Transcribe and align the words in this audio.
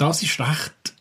das 0.00 0.22
ist 0.22 0.40
recht 0.40 0.94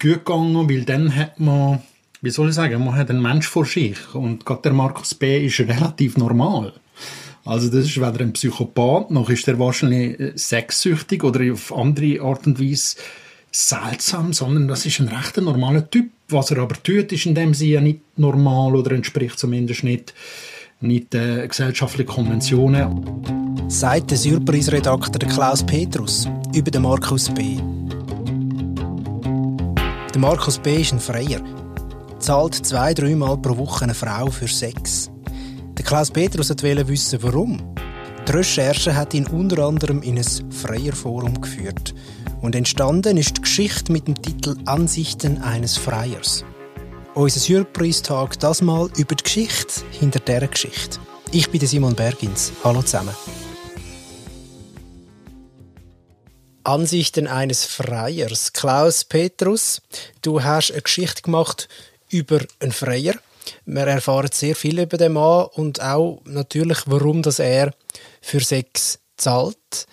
gut 0.00 0.24
gegangen, 0.24 0.68
weil 0.68 0.84
dann 0.84 1.14
hat 1.14 1.38
man, 1.38 1.80
wie 2.22 2.30
soll 2.30 2.48
ich 2.48 2.54
sagen, 2.54 2.84
man 2.84 2.94
hat 2.94 3.10
einen 3.10 3.22
Mensch 3.22 3.46
vor 3.46 3.66
sich 3.66 4.14
und 4.14 4.44
gerade 4.44 4.62
der 4.62 4.72
Markus 4.72 5.14
B. 5.14 5.46
ist 5.46 5.60
relativ 5.60 6.16
normal. 6.16 6.72
Also 7.44 7.68
das 7.68 7.84
ist 7.84 7.96
weder 7.96 8.20
ein 8.20 8.32
Psychopath, 8.32 9.10
noch 9.10 9.30
ist 9.30 9.46
er 9.46 9.58
wahrscheinlich 9.58 10.18
äh, 10.18 10.32
sexsüchtig 10.34 11.22
oder 11.22 11.52
auf 11.52 11.72
andere 11.72 12.20
Art 12.20 12.46
und 12.46 12.60
Weise 12.60 12.96
seltsam, 13.52 14.32
sondern 14.32 14.68
das 14.68 14.84
ist 14.84 15.00
ein 15.00 15.08
recht 15.08 15.36
normaler 15.36 15.88
Typ. 15.88 16.10
Was 16.28 16.50
er 16.50 16.58
aber 16.58 16.74
tut, 16.82 17.12
ist 17.12 17.26
in 17.26 17.36
dem 17.36 17.54
Sinne 17.54 17.70
ja 17.70 17.80
nicht 17.80 18.00
normal 18.16 18.74
oder 18.74 18.92
entspricht 18.92 19.38
zumindest 19.38 19.84
nicht, 19.84 20.12
nicht 20.80 21.14
äh, 21.14 21.46
gesellschaftlichen 21.46 22.08
Konventionen. 22.08 23.68
Sagt 23.68 24.10
der 24.10 24.18
Surprise-Redakteur 24.18 25.28
Klaus 25.28 25.64
Petrus 25.64 26.28
über 26.52 26.70
den 26.70 26.82
Markus 26.82 27.28
B. 27.30 27.58
Der 30.16 30.22
Markus 30.22 30.58
B. 30.58 30.80
ist 30.80 30.94
ein 30.94 30.98
Freier. 30.98 31.42
Zahlt 32.20 32.54
zwei, 32.54 32.94
dreimal 32.94 33.36
pro 33.36 33.54
Woche 33.58 33.84
eine 33.84 33.92
Frau 33.92 34.30
für 34.30 34.48
Sex. 34.48 35.10
Der 35.76 35.84
Klaus 35.84 36.10
Petrus 36.10 36.48
wollte 36.48 36.88
wissen, 36.88 37.22
warum. 37.22 37.74
Die 38.26 38.32
Recherche 38.32 38.96
hat 38.96 39.12
ihn 39.12 39.26
unter 39.26 39.66
anderem 39.66 40.00
in 40.00 40.16
ein 40.16 40.50
Freierforum 40.50 41.38
geführt. 41.38 41.94
Und 42.40 42.54
entstanden 42.54 43.18
ist 43.18 43.36
die 43.36 43.42
Geschichte 43.42 43.92
mit 43.92 44.06
dem 44.08 44.14
Titel 44.14 44.56
Ansichten 44.64 45.42
eines 45.42 45.76
Freiers. 45.76 46.46
Unser 47.12 47.40
Surprise-Tag 47.40 48.38
das 48.38 48.62
mal 48.62 48.88
über 48.96 49.16
die 49.16 49.22
Geschichte 49.22 49.82
hinter 49.90 50.20
dieser 50.20 50.48
Geschichte. 50.48 50.98
Ich 51.30 51.50
bin 51.50 51.60
Simon 51.60 51.94
Bergins. 51.94 52.52
Hallo 52.64 52.80
zusammen. 52.80 53.14
Ansichten 56.66 57.28
eines 57.28 57.64
Freiers. 57.64 58.52
Klaus 58.52 59.04
Petrus, 59.04 59.82
du 60.22 60.42
hast 60.42 60.72
eine 60.72 60.82
Geschichte 60.82 61.22
gemacht 61.22 61.68
über 62.10 62.40
einen 62.58 62.72
Freier. 62.72 63.14
Wir 63.66 63.86
erfahren 63.86 64.30
sehr 64.32 64.56
viel 64.56 64.80
über 64.80 64.96
den 64.96 65.12
Mann 65.12 65.46
und 65.54 65.80
auch 65.80 66.22
natürlich, 66.24 66.78
warum 66.86 67.22
das 67.22 67.38
er 67.38 67.72
für 68.20 68.40
Sex 68.40 68.98
zahlt. 69.16 69.86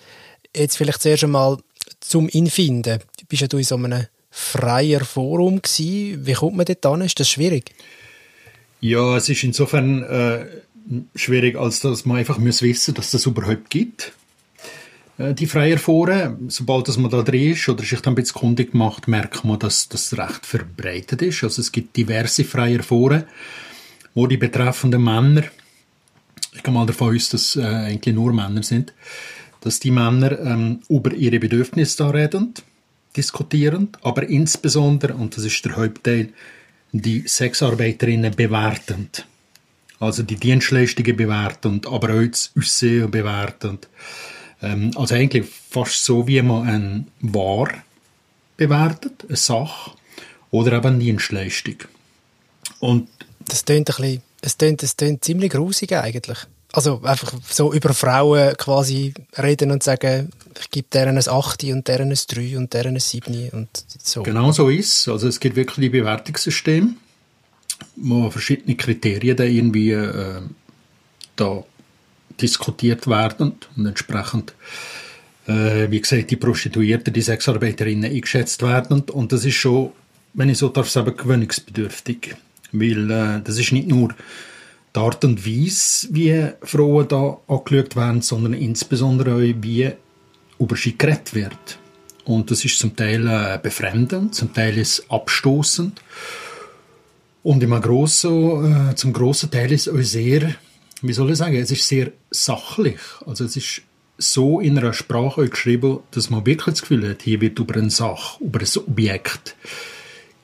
Jetzt 0.54 0.76
vielleicht 0.76 1.02
zuerst 1.02 1.22
einmal 1.22 1.58
zum 2.00 2.28
ihn 2.28 2.50
finden. 2.50 2.98
Du 3.20 3.26
bist 3.28 3.42
ja 3.42 3.48
du 3.48 3.58
in 3.58 3.64
so 3.64 3.76
einem 3.76 4.06
freier 4.30 5.04
Forum. 5.04 5.60
Wie 5.78 6.32
kommt 6.32 6.56
man 6.56 6.66
dort 6.66 6.84
an? 6.86 7.02
Ist 7.02 7.20
das 7.20 7.28
schwierig? 7.28 7.70
Ja, 8.80 9.16
es 9.16 9.28
ist 9.28 9.44
insofern 9.44 10.02
äh, 10.02 10.46
schwierig, 11.14 11.56
als 11.56 11.78
dass 11.80 12.04
man 12.04 12.16
einfach 12.16 12.38
muss 12.38 12.62
wissen, 12.62 12.94
dass 12.94 13.12
das 13.12 13.26
überhaupt 13.26 13.70
gibt. 13.70 14.12
Äh, 15.18 15.34
die 15.34 15.46
Freier 15.46 15.78
Foren, 15.78 16.48
sobald 16.48 16.96
man 16.98 17.10
da 17.10 17.22
drin 17.22 17.52
ist 17.52 17.68
oder 17.68 17.82
sich 17.82 18.00
dann 18.00 18.12
ein 18.12 18.16
bisschen 18.16 18.40
kundig 18.40 18.74
macht, 18.74 19.08
merkt 19.08 19.44
man, 19.44 19.58
dass 19.58 19.88
das 19.88 20.16
recht 20.16 20.46
verbreitet 20.46 21.22
ist. 21.22 21.44
Also 21.44 21.60
es 21.60 21.72
gibt 21.72 21.96
diverse 21.96 22.44
Freier 22.44 22.82
Foren, 22.82 23.24
wo 24.14 24.26
die 24.26 24.36
betreffenden 24.36 25.02
Männer, 25.02 25.44
ich 26.52 26.62
gehe 26.62 26.72
mal 26.72 26.86
davon 26.86 27.14
aus, 27.14 27.28
dass 27.30 27.56
äh, 27.56 27.62
eigentlich 27.62 28.14
nur 28.14 28.32
Männer 28.32 28.62
sind, 28.62 28.92
dass 29.60 29.80
die 29.80 29.90
Männer 29.90 30.38
ähm, 30.40 30.80
über 30.88 31.12
ihre 31.12 31.38
Bedürfnisse 31.38 31.98
da 31.98 32.10
reden, 32.10 32.54
diskutieren, 33.16 33.88
aber 34.02 34.28
insbesondere, 34.28 35.14
und 35.14 35.36
das 35.36 35.44
ist 35.44 35.64
der 35.64 35.76
Hauptteil, 35.76 36.30
die 36.92 37.26
Sexarbeiterinnen 37.26 38.34
bewertend. 38.34 39.26
Also 40.00 40.22
die 40.22 40.36
Dienstleistungen 40.36 41.16
bewertend, 41.16 41.86
aber 41.86 42.14
auch 42.14 42.26
das 42.26 42.52
Aussehen 42.58 43.10
bewertend. 43.10 43.88
Ähm, 44.64 44.92
also 44.96 45.14
eigentlich 45.14 45.46
fast 45.70 46.04
so, 46.04 46.26
wie 46.26 46.40
man 46.42 46.66
ein 46.68 47.06
War 47.20 47.68
bewertet, 48.56 49.24
eine 49.28 49.36
Sache, 49.36 49.92
oder 50.50 50.72
eben 50.74 50.86
eine 50.86 50.98
Dienstleistung. 50.98 51.76
Und 52.80 53.08
das 53.40 53.64
klingt 53.64 53.90
ein 53.90 53.96
bisschen, 53.96 54.22
es 54.40 54.56
klingt, 54.56 54.82
es 54.82 54.96
klingt 54.96 55.24
ziemlich 55.24 55.50
grusig 55.50 55.92
eigentlich. 55.92 56.38
Also 56.72 57.00
einfach 57.02 57.32
so 57.48 57.72
über 57.72 57.94
Frauen 57.94 58.56
quasi 58.56 59.14
reden 59.38 59.70
und 59.70 59.82
sagen, 59.82 60.30
ich 60.60 60.70
gebe 60.70 60.88
deren 60.92 61.16
ein 61.18 61.28
8 61.28 61.64
und 61.64 61.86
deren 61.86 62.10
ein 62.10 62.18
3 62.28 62.56
und 62.56 62.72
deren 62.72 62.94
ein 62.94 63.00
7 63.00 63.50
und 63.50 63.68
so. 64.02 64.22
Genau 64.22 64.50
so 64.50 64.68
ist 64.68 64.96
es. 64.96 65.08
Also 65.08 65.28
es 65.28 65.38
gibt 65.38 65.56
wirklich 65.56 65.84
die 65.84 65.98
Bewertungssystem, 65.98 66.96
wo 67.96 68.30
verschiedene 68.30 68.76
Kriterien 68.76 69.36
da 69.36 69.44
irgendwie 69.44 69.92
äh, 69.92 70.40
da 71.36 71.64
diskutiert 72.40 73.06
werden 73.06 73.54
und 73.76 73.86
entsprechend, 73.86 74.54
äh, 75.46 75.90
wie 75.90 76.00
gesagt, 76.00 76.30
die 76.30 76.36
Prostituierten, 76.36 77.12
die 77.12 77.22
Sexarbeiterinnen 77.22 78.10
eingeschätzt 78.10 78.62
werden. 78.62 79.02
Und 79.12 79.32
das 79.32 79.44
ist 79.44 79.54
schon, 79.54 79.92
wenn 80.32 80.48
ich 80.48 80.58
so 80.58 80.68
darf 80.68 80.88
sagen, 80.88 81.16
gewöhnungsbedürftig. 81.16 82.36
Weil 82.72 83.10
äh, 83.10 83.40
das 83.42 83.58
ist 83.58 83.72
nicht 83.72 83.88
nur 83.88 84.14
die 84.94 85.00
Art 85.00 85.24
und 85.24 85.46
Weise, 85.46 86.08
wie 86.10 86.48
Frauen 86.62 87.08
da 87.08 87.38
angeschaut 87.48 87.96
werden, 87.96 88.22
sondern 88.22 88.54
insbesondere 88.54 89.34
auch, 89.34 89.62
wie 89.62 89.90
über 90.58 90.76
sie 90.76 90.96
geredet 90.96 91.34
wird. 91.34 91.78
Und 92.24 92.50
das 92.50 92.64
ist 92.64 92.78
zum 92.78 92.96
Teil 92.96 93.26
äh, 93.26 93.58
befremdend, 93.62 94.34
zum 94.34 94.52
Teil 94.54 94.78
ist 94.78 95.04
abstoßend. 95.10 96.00
Und 97.42 97.62
im 97.62 97.78
grossen, 97.80 98.90
äh, 98.90 98.94
zum 98.94 99.12
grossen 99.12 99.50
Teil 99.50 99.72
ist 99.72 99.88
auch 99.88 100.00
sehr 100.00 100.54
wie 101.02 101.12
soll 101.12 101.30
ich 101.30 101.38
sagen, 101.38 101.56
es 101.56 101.70
ist 101.70 101.86
sehr 101.86 102.12
sachlich. 102.30 103.00
Also 103.26 103.44
es 103.44 103.56
ist 103.56 103.82
so 104.16 104.60
in 104.60 104.78
einer 104.78 104.92
Sprache 104.92 105.48
geschrieben, 105.48 106.00
dass 106.12 106.30
man 106.30 106.46
wirklich 106.46 106.74
das 106.74 106.82
Gefühl 106.82 107.08
hat, 107.08 107.22
hier 107.22 107.40
wird 107.40 107.58
über 107.58 107.74
eine 107.74 107.90
Sache, 107.90 108.42
über 108.42 108.60
ein 108.60 108.68
Objekt 108.86 109.56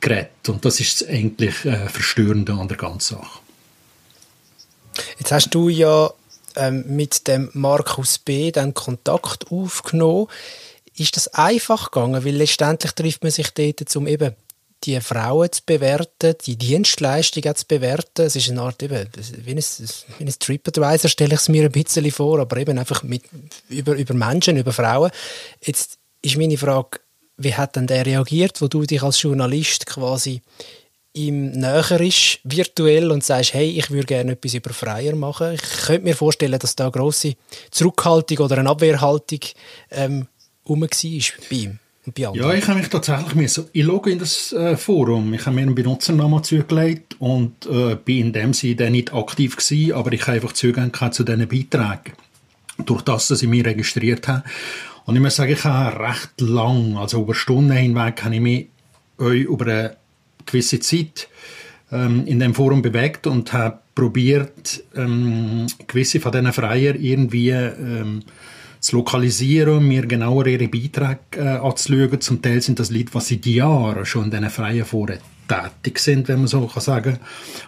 geredet. 0.00 0.48
Und 0.48 0.64
das 0.64 0.80
ist 0.80 1.08
eigentlich 1.08 1.64
äh, 1.64 1.88
Verstörende 1.88 2.52
an 2.52 2.68
der 2.68 2.76
ganzen 2.76 3.16
Sache. 3.16 3.40
Jetzt 5.18 5.32
hast 5.32 5.50
du 5.50 5.68
ja 5.68 6.10
ähm, 6.56 6.84
mit 6.88 7.28
dem 7.28 7.50
Markus 7.52 8.18
B. 8.18 8.50
dann 8.50 8.74
Kontakt 8.74 9.50
aufgenommen. 9.50 10.26
Ist 10.96 11.16
das 11.16 11.28
einfach 11.28 11.90
gegangen? 11.90 12.24
Weil 12.24 12.34
letztendlich 12.34 12.92
trifft 12.92 13.22
man 13.22 13.32
sich 13.32 13.50
dort, 13.50 13.96
um 13.96 14.06
eben 14.06 14.34
die 14.84 15.00
Frauen 15.00 15.52
zu 15.52 15.62
bewerten, 15.64 16.34
die 16.46 16.56
Dienstleistungen 16.56 17.54
zu 17.54 17.66
bewerten. 17.66 18.22
Es 18.22 18.36
ist 18.36 18.50
eine 18.50 18.62
Art, 18.62 18.82
eben, 18.82 19.06
wie 19.44 19.50
ein, 19.50 19.58
wie 20.18 20.24
ein 20.24 20.34
TripAdvisor 20.38 21.10
stelle 21.10 21.34
ich 21.34 21.40
es 21.40 21.48
mir 21.48 21.64
ein 21.64 21.72
bisschen 21.72 22.10
vor, 22.10 22.38
aber 22.38 22.56
eben 22.56 22.78
einfach 22.78 23.02
mit, 23.02 23.22
über, 23.68 23.94
über 23.94 24.14
Menschen, 24.14 24.56
über 24.56 24.72
Frauen. 24.72 25.10
Jetzt 25.62 25.98
ist 26.22 26.36
meine 26.36 26.56
Frage, 26.56 27.00
wie 27.36 27.54
hat 27.54 27.76
denn 27.76 27.86
der 27.86 28.06
reagiert, 28.06 28.60
wo 28.60 28.68
du 28.68 28.84
dich 28.84 29.02
als 29.02 29.20
Journalist 29.20 29.86
quasi 29.86 30.42
ihm 31.12 31.50
näher 31.50 32.00
ist, 32.00 32.38
virtuell, 32.44 33.10
und 33.10 33.24
sagst, 33.24 33.54
hey, 33.54 33.70
ich 33.70 33.90
würde 33.90 34.06
gerne 34.06 34.32
etwas 34.32 34.54
über 34.54 34.72
Freier 34.72 35.16
machen. 35.16 35.54
Ich 35.54 35.62
könnte 35.86 36.04
mir 36.04 36.14
vorstellen, 36.14 36.58
dass 36.58 36.76
da 36.76 36.84
eine 36.84 36.92
grosse 36.92 37.34
Zurückhaltung 37.70 38.38
oder 38.38 38.58
eine 38.58 38.70
Abwehrhaltung 38.70 39.40
ähm, 39.90 40.28
rum 40.68 40.82
war 40.82 40.88
bei 40.88 41.56
ihm. 41.56 41.78
Ja, 42.16 42.54
ich 42.54 42.66
habe 42.66 42.78
mich 42.78 42.88
tatsächlich 42.88 43.34
müssen 43.34 43.66
einloggen 43.76 44.14
in 44.14 44.18
das 44.18 44.52
äh, 44.52 44.76
Forum. 44.76 45.34
Ich 45.34 45.44
habe 45.44 45.54
mir 45.54 45.62
einen 45.62 45.74
Benutzernamen 45.74 46.42
zugelegt 46.42 47.16
und 47.18 47.66
äh, 47.66 47.96
bin 47.96 48.26
in 48.26 48.32
dem 48.32 48.54
Sinne 48.54 48.90
nicht 48.90 49.12
aktiv 49.12 49.56
gewesen, 49.56 49.92
aber 49.92 50.12
ich 50.12 50.22
habe 50.22 50.32
einfach 50.32 50.52
Zugang 50.52 50.92
zu 51.12 51.24
diesen 51.24 51.46
Beiträgen. 51.46 52.14
Durch 52.86 53.02
das, 53.02 53.28
dass 53.28 53.42
ich 53.42 53.48
mich 53.48 53.66
registriert 53.66 54.28
habe. 54.28 54.44
Und 55.04 55.16
ich 55.16 55.22
muss 55.22 55.36
sagen, 55.36 55.52
ich 55.52 55.64
habe 55.64 56.02
recht 56.02 56.40
lang, 56.40 56.96
also 56.96 57.20
über 57.20 57.34
Stunden 57.34 57.72
hinweg, 57.72 58.22
habe 58.24 58.34
ich 58.34 58.40
mich 58.40 58.68
über 59.18 59.66
eine 59.66 59.96
gewisse 60.46 60.80
Zeit 60.80 61.28
ähm, 61.92 62.26
in 62.26 62.38
dem 62.40 62.54
Forum 62.54 62.80
bewegt 62.80 63.26
und 63.26 63.52
habe 63.52 63.78
probiert, 63.94 64.82
ähm, 64.96 65.66
gewisse 65.86 66.20
von 66.20 66.32
diesen 66.32 66.52
Freier 66.52 66.94
irgendwie 66.94 67.50
ähm, 67.50 68.22
zu 68.80 68.96
lokalisieren, 68.96 69.86
mir 69.86 70.06
genauer 70.06 70.46
ihre 70.46 70.68
Beiträge 70.68 71.18
äh, 71.36 71.58
anzuschauen. 71.58 72.20
Zum 72.20 72.40
Teil 72.40 72.60
sind 72.62 72.78
das 72.78 72.90
Leute, 72.90 73.12
die 73.12 73.20
seit 73.20 73.46
Jahren 73.46 74.06
schon 74.06 74.24
in 74.24 74.30
diesen 74.30 74.50
freien 74.50 74.84
Foren 74.84 75.18
tätig 75.46 75.98
sind, 75.98 76.28
wenn 76.28 76.38
man 76.38 76.46
so 76.48 76.66
kann 76.66 76.82
sagen 76.82 77.18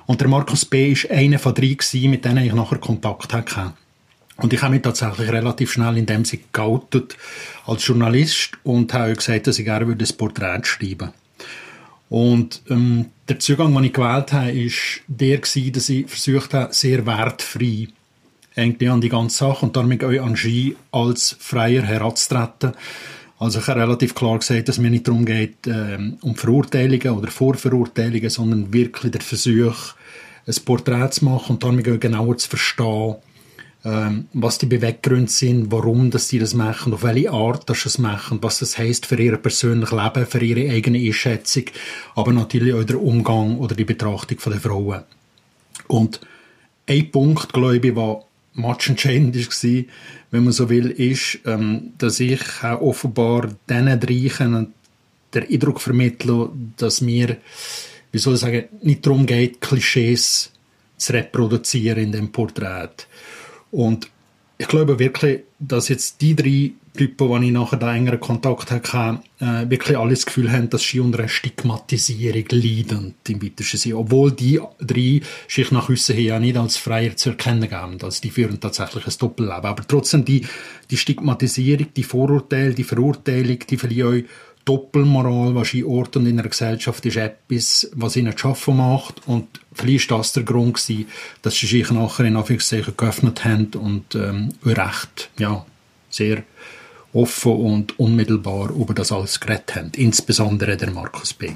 Und 0.07 0.21
der 0.21 0.29
Markus 0.29 0.65
B. 0.65 0.93
ist 0.93 1.11
einer 1.11 1.39
von 1.39 1.55
drei 1.55 1.69
gewesen, 1.69 2.11
mit 2.11 2.25
denen 2.25 2.45
ich 2.45 2.55
nachher 2.55 2.79
Kontakt 2.79 3.35
hatte. 3.35 3.75
Und 4.37 4.53
ich 4.53 4.63
habe 4.63 4.73
mich 4.73 4.83
tatsächlich 4.83 5.31
relativ 5.31 5.73
schnell 5.73 5.99
in 5.99 6.07
dem 6.07 6.25
Sinne 6.25 6.43
geoutet 6.53 7.17
als 7.67 7.87
Journalist 7.87 8.53
und 8.65 8.93
habe 8.95 9.15
gesagt, 9.15 9.47
dass 9.47 9.59
ich 9.59 9.65
gerne 9.65 9.87
würde 9.87 10.05
ein 10.05 10.17
Porträt 10.17 10.65
schreiben 10.65 11.11
Und 12.09 12.63
ähm, 12.71 13.07
der 13.29 13.39
Zugang, 13.39 13.75
den 13.75 13.85
ich 13.85 13.93
gewählt 13.93 14.33
habe, 14.33 14.55
war 14.55 15.01
der 15.09 15.39
dass 15.39 15.89
ich 15.89 16.07
versucht 16.09 16.55
habe, 16.55 16.73
sehr 16.73 17.05
wertfrei 17.05 17.89
eigentlich 18.57 18.91
an 18.91 19.01
die 19.01 19.09
ganze 19.09 19.39
Sache 19.39 19.67
und 19.67 19.77
damit 19.77 20.05
auch 20.05 20.11
an 20.11 20.37
Ski 20.37 20.77
als 20.91 21.37
Freier 21.39 21.83
heranzutreten. 21.83 22.73
Also 23.39 23.59
ich 23.59 23.67
habe 23.67 23.81
relativ 23.81 24.15
klar 24.15 24.39
gesagt, 24.39 24.69
dass 24.69 24.77
es 24.77 24.83
mir 24.83 24.91
nicht 24.91 25.09
darum 25.09 25.25
geht, 25.25 25.67
ähm, 25.67 26.19
um 26.23 26.37
Verurteilungen 26.37 27.19
oder 27.19 27.31
Vorverurteilungen, 27.31 28.31
sondern 28.31 28.73
wirklich 28.73 29.11
der 29.11 29.21
Versuch, 29.21 29.95
ein 30.47 30.55
Porträt 30.65 31.11
zu 31.11 31.25
machen 31.25 31.55
und 31.55 31.65
damit 31.65 32.01
genauer 32.01 32.37
zu 32.37 32.49
verstehen, 32.49 33.17
ähm, 33.85 34.27
was 34.33 34.59
die 34.59 34.67
Beweggründe 34.67 35.31
sind, 35.31 35.73
warum 35.73 36.11
dass 36.11 36.29
die 36.29 36.39
das 36.39 36.55
machen, 36.55 36.95
auf 36.95 37.03
welche 37.03 37.33
Art 37.33 37.69
dass 37.69 37.79
sie 37.79 37.85
das 37.85 37.99
machen, 37.99 38.39
was 38.41 38.61
das 38.61 38.79
heißt 38.79 39.07
für 39.07 39.21
ihr 39.21 39.37
persönliches 39.37 39.91
Leben, 39.91 40.27
für 40.27 40.45
ihre 40.45 40.73
eigene 40.73 40.99
Einschätzung, 40.99 41.65
aber 42.15 42.33
natürlich 42.33 42.75
auch 42.75 42.85
der 42.85 43.03
Umgang 43.03 43.59
oder 43.59 43.75
die 43.75 43.85
Betrachtung 43.85 44.39
der 44.45 44.61
Frauen. 44.61 45.03
Und 45.89 46.21
ein 46.87 47.11
Punkt, 47.11 47.53
glaube 47.53 47.89
ich, 47.89 47.97
war 47.97 48.25
matchentscheidend 48.55 49.37
war, 49.37 49.85
wenn 50.31 50.45
man 50.45 50.53
so 50.53 50.69
will, 50.69 50.91
ist, 50.91 51.41
ähm, 51.47 51.93
dass 51.99 52.21
ich 52.21 52.41
auch 52.63 52.81
offenbar 52.81 53.51
diesen 53.69 54.01
Dreichen 54.01 54.75
den 55.35 55.49
Eindruck 55.51 55.81
vermittle, 55.81 56.51
dass 56.77 57.01
mir, 57.01 57.39
wie 58.11 58.19
soll 58.19 58.35
ich 58.35 58.41
sagen, 58.41 58.65
nicht 58.83 59.07
darum 59.07 59.27
geht, 59.27 59.61
Klischees 59.61 60.53
zu 60.97 61.13
reproduzieren 61.13 62.05
in 62.05 62.13
dem 62.13 62.33
Porträt. 62.33 63.07
Und 63.71 64.09
ich 64.59 64.69
glaube 64.69 64.99
wirklich, 64.99 65.41
dass 65.59 65.89
jetzt 65.89 66.21
die 66.21 66.37
drei 66.37 66.73
Typen, 66.95 67.41
die 67.41 67.47
ich 67.47 67.53
nachher 67.53 67.79
da 67.79 67.95
engeren 67.95 68.21
Kontakt 68.21 68.71
hatte, 68.71 69.21
äh, 69.41 69.69
wirklich 69.71 69.97
alles 69.97 70.21
das 70.21 70.27
Gefühl 70.27 70.53
haben, 70.53 70.69
dass 70.69 70.83
sie 70.83 71.01
unter 71.01 71.21
einer 71.21 71.29
Stigmatisierung 71.29 72.45
leiden, 72.51 73.15
im 73.29 73.43
weitesten 73.43 73.79
Sinne. 73.79 73.97
Obwohl 73.97 74.33
die 74.33 74.61
drei 74.79 75.23
sich 75.49 75.71
nach 75.71 75.89
außen 75.89 76.15
hin 76.15 76.27
ja 76.27 76.39
nicht 76.39 76.57
als 76.57 76.77
freier 76.77 77.17
zu 77.17 77.31
erkennen 77.31 77.63
geben. 77.63 77.99
Also 78.03 78.21
die 78.23 78.31
führen 78.31 78.61
tatsächlich 78.61 79.07
ein 79.07 79.15
Doppelleben. 79.19 79.65
Aber 79.65 79.87
trotzdem 79.89 80.25
die, 80.25 80.47
die 80.91 80.97
Stigmatisierung, 80.99 81.87
die 81.97 82.03
Vorurteile, 82.03 82.75
die 82.75 82.85
Verurteilung, 82.85 83.59
die 83.59 83.79
vielleicht 83.79 84.27
Doppelmoral, 84.65 85.55
was 85.55 85.75
in 85.75 85.85
Ort 85.85 86.17
und 86.17 86.27
in 86.27 86.39
einer 86.39 86.49
Gesellschaft 86.49 87.05
ist 87.07 87.17
etwas, 87.17 87.91
was 87.95 88.17
ihnen 88.17 88.33
zu 88.33 88.39
schaffen 88.39 88.77
macht. 88.77 89.27
Und 89.27 89.49
vielleicht 89.73 90.11
war 90.11 90.19
das 90.19 90.35
der 90.35 90.45
Grund 90.45 90.75
gewesen, 90.75 91.07
dass 91.41 91.57
sie 91.57 91.67
sich 91.67 91.91
nachher 91.91 92.27
in 92.27 92.37
Anführungszeichen 92.37 92.97
geöffnet 92.97 93.45
haben 93.45 93.71
und 93.75 94.15
ähm, 94.15 94.51
recht, 94.65 95.31
ja, 95.39 95.67
sehr 96.11 96.45
offen 97.13 97.53
und 97.53 97.99
unmittelbar 97.99 98.71
über 98.71 98.95
das 98.95 99.13
alles 99.13 99.41
geredet 99.41 99.75
haben. 99.75 99.93
Insbesondere 99.97 100.77
der 100.77 100.91
Markus 100.91 101.35
B. 101.35 101.53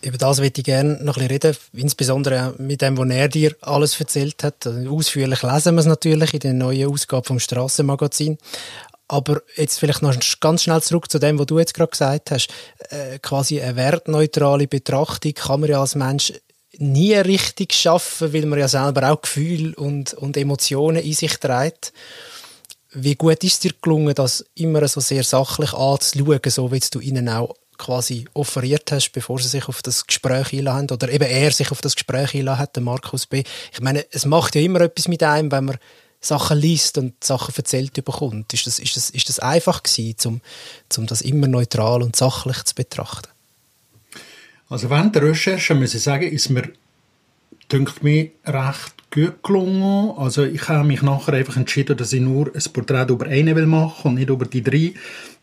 Über 0.00 0.16
das 0.16 0.38
würde 0.38 0.58
ich 0.58 0.64
gerne 0.64 1.02
noch 1.02 1.16
ein 1.16 1.26
bisschen 1.26 1.52
reden, 1.52 1.56
insbesondere 1.72 2.54
mit 2.58 2.82
dem, 2.82 2.96
was 2.96 3.10
er 3.10 3.28
dir 3.28 3.56
alles 3.62 3.98
erzählt 3.98 4.44
hat. 4.44 4.66
Ausführlich 4.66 5.42
lesen 5.42 5.74
wir 5.74 5.80
es 5.80 5.86
natürlich 5.86 6.34
in 6.34 6.40
der 6.40 6.52
neuen 6.52 6.88
Ausgabe 6.88 7.26
vom 7.26 7.40
Strassenmagazin. 7.40 8.38
Aber 9.08 9.40
jetzt 9.56 9.78
vielleicht 9.78 10.02
noch 10.02 10.14
ganz 10.40 10.62
schnell 10.62 10.82
zurück 10.82 11.10
zu 11.10 11.18
dem, 11.18 11.38
was 11.38 11.46
du 11.46 11.58
jetzt 11.58 11.74
gerade 11.74 11.90
gesagt 11.90 12.30
hast. 12.30 12.48
Äh, 12.90 13.18
quasi 13.18 13.60
eine 13.60 13.74
wertneutrale 13.74 14.68
Betrachtung 14.68 15.32
kann 15.32 15.60
man 15.60 15.70
ja 15.70 15.80
als 15.80 15.94
Mensch 15.94 16.32
nie 16.76 17.14
richtig 17.14 17.72
schaffen, 17.72 18.32
weil 18.32 18.46
man 18.46 18.58
ja 18.58 18.68
selber 18.68 19.10
auch 19.10 19.22
Gefühle 19.22 19.74
und, 19.76 20.14
und 20.14 20.36
Emotionen 20.36 21.02
in 21.02 21.14
sich 21.14 21.38
trägt. 21.38 21.92
Wie 22.92 23.14
gut 23.14 23.44
ist 23.44 23.52
es 23.52 23.58
dir 23.60 23.72
gelungen, 23.82 24.14
das 24.14 24.44
immer 24.54 24.86
so 24.88 25.00
sehr 25.00 25.22
sachlich 25.22 25.72
anzuschauen, 25.72 26.40
so 26.46 26.72
wie 26.72 26.80
du 26.90 27.00
ihnen 27.00 27.28
auch 27.28 27.54
quasi 27.76 28.24
offeriert 28.34 28.90
hast, 28.90 29.10
bevor 29.12 29.38
sie 29.38 29.48
sich 29.48 29.68
auf 29.68 29.82
das 29.82 30.06
Gespräch 30.06 30.52
einladen 30.52 30.90
oder 30.90 31.08
eben 31.10 31.28
er 31.28 31.50
sich 31.52 31.70
auf 31.70 31.80
das 31.80 31.94
Gespräch 31.94 32.34
einladen 32.34 32.58
hat, 32.58 32.76
der 32.76 32.82
Markus 32.82 33.26
B. 33.26 33.44
Ich 33.72 33.80
meine, 33.80 34.04
es 34.10 34.26
macht 34.26 34.54
ja 34.56 34.60
immer 34.60 34.80
etwas 34.80 35.06
mit 35.06 35.22
einem, 35.22 35.52
wenn 35.52 35.66
man 35.66 35.78
Sachen 36.20 36.58
liest 36.58 36.98
und 36.98 37.22
Sachen 37.22 37.54
erzählt 37.56 37.92
bekommt. 37.92 38.52
Ist 38.52 38.66
das, 38.66 38.78
ist 38.80 38.96
das, 38.96 39.10
ist 39.10 39.28
das 39.28 39.38
einfach 39.38 39.82
gewesen, 39.82 40.16
um, 40.24 40.40
um 40.96 41.06
das 41.06 41.22
immer 41.22 41.46
neutral 41.46 42.02
und 42.02 42.16
sachlich 42.16 42.64
zu 42.64 42.74
betrachten? 42.74 43.28
Also 44.68 44.90
während 44.90 45.14
der 45.14 45.22
Recherche, 45.22 45.74
muss 45.74 45.94
ich 45.94 46.02
sagen, 46.02 46.30
ist 46.30 46.50
mir, 46.50 46.70
dünkt 47.70 48.02
mir, 48.02 48.30
recht 48.44 48.94
gut 49.10 49.42
gelungen. 49.42 50.12
Also 50.16 50.44
ich 50.44 50.68
habe 50.68 50.86
mich 50.86 51.02
nachher 51.02 51.34
einfach 51.34 51.56
entschieden, 51.56 51.96
dass 51.96 52.12
ich 52.12 52.20
nur 52.20 52.54
ein 52.54 52.72
Porträt 52.72 53.06
über 53.08 53.26
einen 53.26 53.56
will 53.56 53.66
machen 53.66 54.08
und 54.08 54.14
nicht 54.14 54.28
über 54.28 54.46
die 54.46 54.62
drei. 54.62 54.94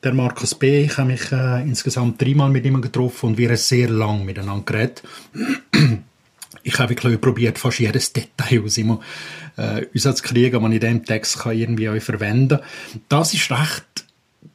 Der 0.03 0.13
Markus 0.13 0.55
B., 0.55 0.83
ich 0.83 0.97
habe 0.97 1.09
mich 1.09 1.31
äh, 1.31 1.61
insgesamt 1.63 2.21
dreimal 2.21 2.49
mit 2.49 2.65
ihm 2.65 2.81
getroffen 2.81 3.27
und 3.29 3.37
wir 3.37 3.49
haben 3.49 3.57
sehr 3.57 3.89
lang 3.89 4.25
miteinander 4.25 4.63
geredet. 4.65 5.03
ich 6.63 6.79
habe 6.79 6.89
wirklich 6.89 7.19
probiert, 7.19 7.57
fast 7.57 7.79
jedes 7.79 8.13
Detail 8.13 8.63
aus 8.63 8.77
ihm 8.77 8.99
äh, 9.57 9.85
kriegen, 9.85 10.51
das 10.51 10.61
man 10.61 10.71
in 10.71 10.79
diesem 10.79 11.05
Text 11.05 11.39
kann 11.39 11.57
irgendwie 11.57 11.89
auch 11.89 12.01
verwenden 12.01 12.59
kann. 12.59 13.01
Das 13.09 13.33
ist 13.33 13.49
recht 13.51 14.05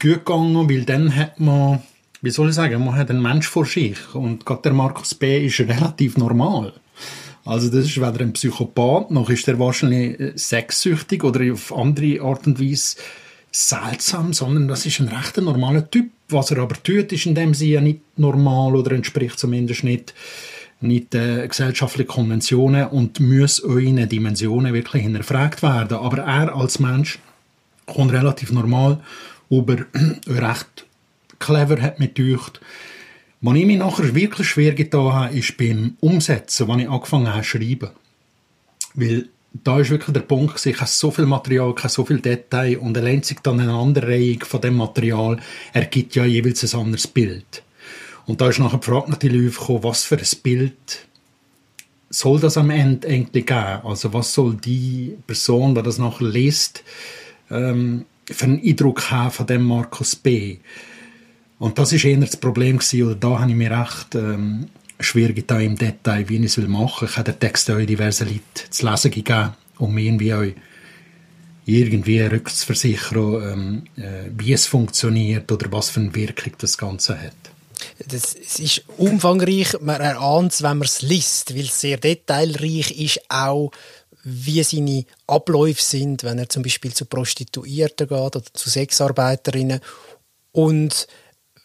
gut 0.00 0.24
gegangen, 0.24 0.68
weil 0.68 0.84
dann 0.84 1.14
hat 1.14 1.40
man, 1.40 1.82
wie 2.22 2.30
soll 2.30 2.50
ich 2.50 2.54
sagen, 2.54 2.84
man 2.84 2.96
hat 2.96 3.10
einen 3.10 3.22
Mensch 3.22 3.48
vor 3.48 3.66
sich 3.66 4.14
und 4.14 4.46
gerade 4.46 4.62
der 4.62 4.72
Markus 4.72 5.14
B. 5.14 5.46
ist 5.46 5.60
relativ 5.60 6.16
normal. 6.16 6.74
Also 7.44 7.68
das 7.68 7.86
ist 7.86 7.96
weder 7.96 8.20
ein 8.20 8.32
Psychopath, 8.32 9.10
noch 9.10 9.30
ist 9.30 9.48
er 9.48 9.58
wahrscheinlich 9.58 10.20
äh, 10.20 10.32
sexsüchtig 10.36 11.24
oder 11.24 11.52
auf 11.52 11.74
andere 11.74 12.20
Art 12.20 12.46
und 12.46 12.60
Weise 12.60 12.96
seltsam, 13.52 14.32
sondern 14.32 14.68
das 14.68 14.86
ist 14.86 15.00
ein 15.00 15.08
recht 15.08 15.36
normaler 15.38 15.90
Typ. 15.90 16.10
Was 16.28 16.50
er 16.50 16.58
aber 16.58 16.80
tut, 16.80 17.12
ist 17.12 17.26
in 17.26 17.34
dem 17.34 17.54
Sinne 17.54 17.70
ja 17.72 17.80
nicht 17.80 18.00
normal 18.16 18.76
oder 18.76 18.92
entspricht 18.92 19.38
zumindest 19.38 19.84
nicht 19.84 20.14
nicht 20.82 21.14
äh, 21.14 21.46
gesellschaftliche 21.46 22.06
Konventionen 22.06 22.86
und 22.86 23.20
muss 23.20 23.58
in 23.58 24.08
Dimensionen 24.08 24.72
wirklich 24.72 25.02
hinterfragt 25.02 25.62
werden. 25.62 25.98
Aber 25.98 26.22
er 26.22 26.54
als 26.54 26.78
Mensch 26.78 27.18
kommt 27.86 28.12
relativ 28.12 28.50
normal 28.50 29.00
über 29.50 29.76
recht 30.26 30.86
clever, 31.38 31.82
hat 31.82 31.98
mich 31.98 32.14
gedacht. 32.14 32.60
Was 33.42 33.56
ich 33.56 33.66
mir 33.66 33.78
nachher 33.78 34.14
wirklich 34.14 34.48
schwer 34.48 34.74
getan 34.74 35.12
habe, 35.12 35.38
ist 35.38 35.56
beim 35.56 35.96
Umsetzen, 36.00 36.68
wenn 36.68 36.80
ich 36.80 36.88
angefangen 36.88 37.32
habe 37.32 37.42
zu 37.42 37.48
schreiben. 37.50 37.90
Weil 38.94 39.28
da 39.52 39.80
ist 39.80 39.90
wirklich 39.90 40.12
der 40.12 40.20
Punkt, 40.20 40.64
ich 40.64 40.76
habe 40.76 40.90
so 40.90 41.10
viel 41.10 41.26
Material, 41.26 41.72
ich 41.76 41.82
habe 41.82 41.92
so 41.92 42.04
viel 42.04 42.20
Detail 42.20 42.78
und 42.78 42.96
allein 42.96 43.22
sich 43.22 43.38
dann 43.40 43.60
eine 43.60 43.72
andere 43.72 44.08
Reihe 44.08 44.38
von 44.42 44.60
dem 44.60 44.76
Material 44.76 45.38
ergibt 45.72 46.14
ja 46.14 46.24
jeweils 46.24 46.62
ein 46.62 46.80
anderes 46.80 47.06
Bild. 47.06 47.62
Und 48.26 48.40
da 48.40 48.48
ist 48.48 48.58
nachher 48.58 48.78
die 48.78 48.86
Frage 48.86 49.10
natürlich 49.10 49.48
aufgekommen, 49.48 49.84
was 49.84 50.04
für 50.04 50.16
ein 50.16 50.40
Bild 50.42 51.06
soll 52.10 52.40
das 52.40 52.58
am 52.58 52.70
Ende 52.70 53.08
eigentlich 53.08 53.46
geben? 53.46 53.80
Also 53.84 54.12
was 54.12 54.34
soll 54.34 54.54
die 54.54 55.16
Person, 55.26 55.74
die 55.74 55.82
das 55.82 55.98
nachher 55.98 56.26
liest, 56.26 56.84
ähm, 57.50 58.04
für 58.30 58.44
einen 58.44 58.62
Eindruck 58.62 59.10
haben 59.10 59.30
von 59.30 59.46
dem 59.46 59.62
Markus 59.64 60.14
B. 60.14 60.58
Und 61.60 61.78
das 61.78 61.92
ist 61.92 62.04
eher 62.06 62.16
das 62.16 62.38
Problem 62.38 62.78
gewesen, 62.78 63.02
oder 63.04 63.14
da 63.14 63.38
habe 63.38 63.50
ich 63.50 63.56
mir 63.56 63.70
recht 63.70 64.14
ähm, 64.14 64.68
schwer 64.98 65.34
getan 65.34 65.60
im 65.60 65.76
Detail, 65.76 66.26
wie 66.28 66.38
ich 66.38 66.44
es 66.44 66.56
machen 66.56 67.02
will. 67.02 67.08
Ich 67.08 67.16
habe 67.18 67.30
den 67.30 67.38
Text 67.38 67.70
auch 67.70 67.78
diverse 67.78 68.24
Leute 68.24 68.70
zu 68.70 68.88
lesen 68.88 69.10
gegeben, 69.10 69.52
um 69.78 69.96
irgendwie 69.98 70.34
auch 70.34 70.44
irgendwie 71.66 72.20
rückzuversichern, 72.22 73.52
ähm, 73.52 74.02
äh, 74.02 74.30
wie 74.38 74.54
es 74.54 74.66
funktioniert 74.66 75.52
oder 75.52 75.70
was 75.70 75.90
für 75.90 76.00
eine 76.00 76.14
Wirkung 76.14 76.54
das 76.56 76.78
Ganze 76.78 77.20
hat. 77.20 77.36
Das, 78.08 78.32
ist 78.34 78.84
umfangreich, 78.96 79.74
man 79.82 80.00
erahnt 80.00 80.52
es, 80.52 80.62
wenn 80.62 80.78
man 80.78 80.86
es 80.86 81.02
liest, 81.02 81.54
weil 81.54 81.66
es 81.66 81.78
sehr 81.78 81.98
detailreich 81.98 82.90
ist, 82.98 83.20
auch 83.28 83.70
wie 84.24 84.62
seine 84.62 85.04
Abläufe 85.26 85.82
sind, 85.82 86.24
wenn 86.24 86.38
er 86.38 86.48
zum 86.48 86.62
Beispiel 86.62 86.94
zu 86.94 87.04
Prostituierten 87.04 88.08
geht 88.08 88.18
oder 88.18 88.42
zu 88.42 88.70
Sexarbeiterinnen 88.70 89.80
und 90.52 91.06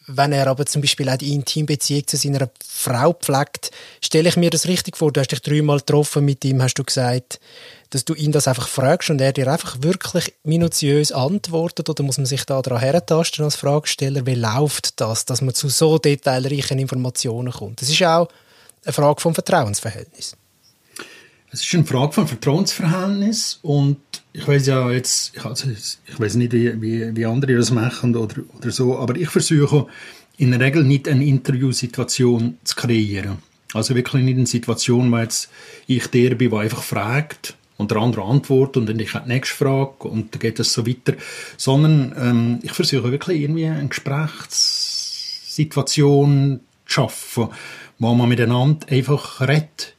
wenn 0.07 0.31
er 0.31 0.47
aber 0.47 0.65
zum 0.65 0.81
Beispiel 0.81 1.09
auch 1.09 1.17
die 1.17 1.33
Intimbeziehung 1.33 2.07
zu 2.07 2.17
seiner 2.17 2.49
Frau 2.65 3.13
pflegt, 3.13 3.71
stelle 4.01 4.29
ich 4.29 4.37
mir 4.37 4.49
das 4.49 4.67
richtig 4.67 4.97
vor. 4.97 5.11
Du 5.11 5.19
hast 5.19 5.31
dich 5.31 5.41
dreimal 5.41 5.79
getroffen 5.79 6.25
mit 6.25 6.45
ihm, 6.45 6.61
hast 6.61 6.75
du 6.75 6.83
gesagt, 6.83 7.39
dass 7.89 8.05
du 8.05 8.13
ihn 8.13 8.31
das 8.31 8.47
einfach 8.47 8.67
fragst 8.67 9.09
und 9.09 9.21
er 9.21 9.33
dir 9.33 9.51
einfach 9.51 9.77
wirklich 9.81 10.33
minutiös 10.43 11.11
antwortet 11.11 11.89
oder 11.89 12.03
muss 12.03 12.17
man 12.17 12.25
sich 12.25 12.43
da 12.43 12.61
daran 12.61 12.79
herentasten 12.79 13.45
als 13.45 13.55
Fragesteller, 13.55 14.25
wie 14.25 14.35
läuft 14.35 14.99
das, 14.99 15.25
dass 15.25 15.41
man 15.41 15.55
zu 15.55 15.69
so 15.69 15.97
detailreichen 15.97 16.79
Informationen 16.79 17.53
kommt? 17.53 17.81
Das 17.81 17.89
ist 17.89 18.03
auch 18.03 18.27
eine 18.83 18.93
Frage 18.93 19.21
vom 19.21 19.33
Vertrauensverhältnis. 19.33 20.35
Es 21.55 21.63
ist 21.63 21.73
eine 21.73 21.85
Frage 21.85 22.11
vom 22.11 22.27
Vertrauensverhältnis 22.27 23.59
und 23.61 23.95
ich 24.33 24.45
weiß 24.45 24.67
ja 24.67 24.91
jetzt, 24.91 25.37
ich, 25.37 25.45
also 25.45 25.69
ich 25.69 26.19
weiß 26.19 26.35
nicht, 26.35 26.51
wie, 26.51 26.81
wie, 26.81 27.15
wie 27.15 27.25
andere 27.25 27.55
das 27.55 27.71
machen 27.71 28.13
oder, 28.13 28.43
oder 28.57 28.71
so, 28.71 28.99
aber 28.99 29.15
ich 29.15 29.29
versuche 29.29 29.87
in 30.35 30.51
der 30.51 30.59
Regel 30.59 30.83
nicht 30.83 31.07
eine 31.07 31.23
Interviewsituation 31.23 32.57
zu 32.61 32.75
kreieren. 32.75 33.37
Also 33.73 33.95
wirklich 33.95 34.23
nicht 34.23 34.35
eine 34.35 34.47
Situation, 34.47 35.09
wo 35.13 35.17
jetzt 35.17 35.49
ich 35.87 36.07
der 36.07 36.35
bin, 36.35 36.49
der 36.49 36.59
einfach 36.59 36.83
fragt 36.83 37.55
und 37.77 37.89
der 37.89 37.99
andere 37.99 38.25
antwortet 38.25 38.75
und 38.75 38.89
dann 38.89 38.99
ich 38.99 39.13
die 39.13 39.19
nächste 39.25 39.55
Frage 39.55 40.09
und 40.09 40.33
dann 40.33 40.41
geht 40.41 40.59
es 40.59 40.73
so 40.73 40.85
weiter, 40.85 41.13
sondern 41.55 42.13
ähm, 42.19 42.59
ich 42.63 42.73
versuche 42.73 43.13
wirklich 43.13 43.39
irgendwie 43.39 43.67
eine 43.67 43.87
Gesprächssituation 43.87 46.59
zu 46.85 46.93
schaffen, 46.93 47.47
wo 47.97 48.13
man 48.13 48.27
miteinander 48.27 48.85
einfach 48.89 49.39
redet. 49.39 49.94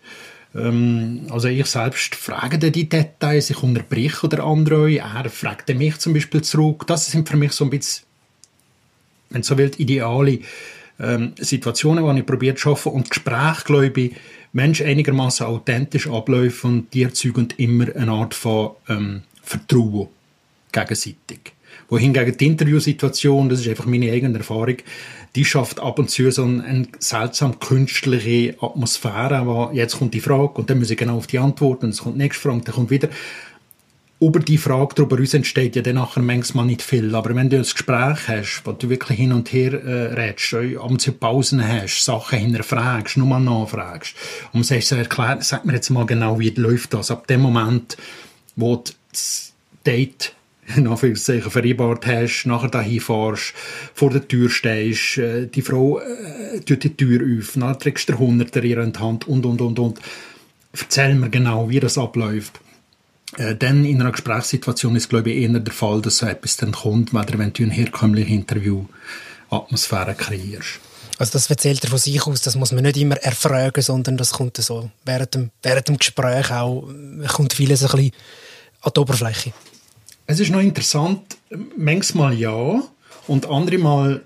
Ähm, 0.57 1.27
also 1.31 1.49
ich 1.49 1.67
selbst 1.67 2.15
frage 2.15 2.59
die 2.59 2.89
Details, 2.89 3.51
ich 3.51 3.63
unterbreche 3.63 4.29
der 4.29 4.45
andere, 4.45 4.97
er 4.97 5.29
fragt 5.29 5.75
mich 5.75 5.99
zum 5.99 6.15
Beispiel 6.15 6.43
zurück. 6.43 6.87
Das 6.87 7.07
sind 7.07 7.29
für 7.29 7.37
mich 7.37 7.53
so 7.53 7.65
ein 7.65 7.71
bisschen, 7.71 8.07
wenn 9.31 9.43
so 9.43 9.59
will, 9.59 9.71
ideale 9.79 10.41
ähm, 10.99 11.33
Situationen, 11.39 12.15
die 12.15 12.21
ich 12.21 12.27
probiert 12.27 12.59
zu 12.59 12.71
schaffen 12.71 12.93
und 12.93 13.11
Gespräche, 13.11 13.65
glaube 13.65 14.01
ich, 14.01 14.17
Mensch 14.53 14.81
einigermaßen 14.81 15.47
authentisch 15.47 16.09
abläuft 16.09 16.65
und 16.65 16.93
die 16.95 17.03
erzeugen 17.03 17.49
immer 17.59 17.95
eine 17.95 18.13
Art 18.13 18.33
von 18.33 18.71
ähm, 18.89 19.23
vertrauen. 19.43 20.09
Gegenseitig. 20.73 21.56
Wohingegen 21.89 22.37
die 22.37 22.47
Interviewsituation, 22.47 23.49
das 23.49 23.61
ist 23.61 23.69
einfach 23.69 23.87
meine 23.87 24.11
eigene 24.11 24.39
Erfahrung, 24.39 24.77
die 25.37 25.45
schafft 25.45 25.79
ab 25.81 25.99
und 25.99 26.11
zu 26.11 26.31
so 26.31 26.45
eine, 26.45 26.65
eine 26.65 26.89
seltsam 26.99 27.61
künstliche 27.61 28.57
Atmosphäre, 28.61 29.47
wo 29.47 29.71
jetzt 29.73 29.99
kommt 29.99 30.15
die 30.15 30.21
Frage 30.21 30.55
und 30.55 30.71
dann 30.71 30.79
muss 30.79 30.91
ich 30.91 30.97
genau 30.97 31.19
auf 31.19 31.27
die 31.27 31.39
Antwort 31.39 31.85
und 31.85 31.91
es 31.91 31.99
kommt 31.99 32.17
die 32.17 32.23
nächste 32.23 32.43
Frage, 32.43 32.63
dann 32.65 32.75
kommt 32.75 32.91
wieder 32.91 33.09
über 34.19 34.41
die 34.41 34.57
Frage 34.57 34.95
darüber 34.95 35.17
uns 35.19 35.35
entsteht 35.35 35.77
ja 35.77 35.83
dann 35.83 35.97
nachher 35.97 36.23
manchmal 36.23 36.65
nicht 36.65 36.81
viel. 36.81 37.15
Aber 37.15 37.35
wenn 37.35 37.51
du 37.51 37.57
ein 37.57 37.63
Gespräch 37.63 38.29
hast, 38.29 38.63
wo 38.65 38.73
du 38.73 38.89
wirklich 38.89 39.19
hin 39.19 39.33
und 39.33 39.53
her 39.53 39.75
äh, 39.75 40.15
redest, 40.15 40.55
ab 40.55 40.91
und 40.91 41.03
zu 41.03 41.13
Pausen 41.13 41.67
hast, 41.67 42.03
Sachen 42.03 42.39
hinterfragst, 42.39 43.19
nur 43.19 43.27
mal 43.27 43.41
nachfragst 43.41 44.15
und 44.53 44.65
sagst, 44.65 44.89
so 44.89 44.97
erklär, 44.97 45.39
sag 45.43 45.67
mir 45.67 45.75
jetzt 45.75 45.91
mal 45.91 46.07
genau, 46.07 46.39
wie 46.39 46.51
läuft 46.51 46.95
das. 46.95 47.11
Ab 47.11 47.27
dem 47.27 47.43
Moment, 47.43 47.99
wo 48.57 48.83
das 49.11 49.53
Date 49.85 50.33
in 50.77 50.87
Anführungszeichen 50.87 51.51
vereinbart 51.51 52.07
hast, 52.07 52.45
nachher 52.47 52.69
dahin 52.69 53.01
fährst, 53.01 53.55
vor 53.95 54.11
der 54.11 54.27
Tür 54.27 54.51
stehst, 54.51 55.19
äh, 55.19 55.47
die 55.47 55.63
Frau 55.63 56.01
äh, 56.01 56.61
tut 56.61 56.85
die 56.85 56.97
Tür 56.97 57.39
auf, 57.39 57.53
dann 57.55 57.79
trägst 57.79 58.09
du 58.09 58.13
den 58.13 58.19
Hunderter 58.19 58.63
in 58.63 58.93
die 58.93 58.99
Hand 58.99 59.29
und, 59.29 59.47
und, 59.47 59.61
und, 59.61 59.79
und. 59.79 60.01
Erzähl 60.73 61.15
mir 61.15 61.31
genau, 61.31 61.71
wie 61.71 61.81
das 61.81 61.99
abläuft. 61.99 62.61
Äh, 63.37 63.55
dann 63.55 63.85
in 63.85 64.01
einer 64.01 64.13
Gesprächssituation 64.13 64.97
ist, 64.97 65.09
glaube 65.09 65.31
ich, 65.31 65.43
eher 65.43 65.59
der 65.59 65.73
Fall, 65.73 66.01
dass 66.03 66.19
so 66.19 66.27
etwas 66.27 66.57
dann 66.57 66.73
kommt, 66.73 67.13
wenn 67.13 67.53
du 67.53 67.63
eine 67.63 67.73
herkömmliche 67.73 68.33
Interview-Atmosphäre 68.33 70.15
kreierst. 70.15 70.81
Also 71.19 71.33
das 71.33 71.49
erzählt 71.49 71.83
er 71.83 71.91
von 71.91 71.99
sich 71.99 72.27
aus, 72.27 72.43
das 72.43 72.57
muss 72.57 72.73
man 72.73 72.85
nicht 72.85 72.99
immer 72.99 73.17
erfragen, 73.17 73.81
sondern 73.83 74.19
das 74.19 74.33
kommt 74.33 74.59
so 74.59 74.91
während 75.05 75.35
dem, 75.35 75.51
während 75.63 75.89
dem 75.89 75.97
Gespräch 75.97 76.51
auch, 76.51 76.89
kommt 77.29 77.55
vieles 77.55 77.83
ein 77.83 77.91
bisschen 77.91 78.13
an 78.83 78.93
die 78.95 79.01
Oberfläche. 79.01 79.53
Es 80.29 80.41
ist 80.41 80.51
noch 80.51 80.61
interessant, 80.61 81.37
manchmal 81.77 82.35
ja 82.35 82.83
und 83.29 83.47
andere 83.47 83.79
Mal 83.79 84.23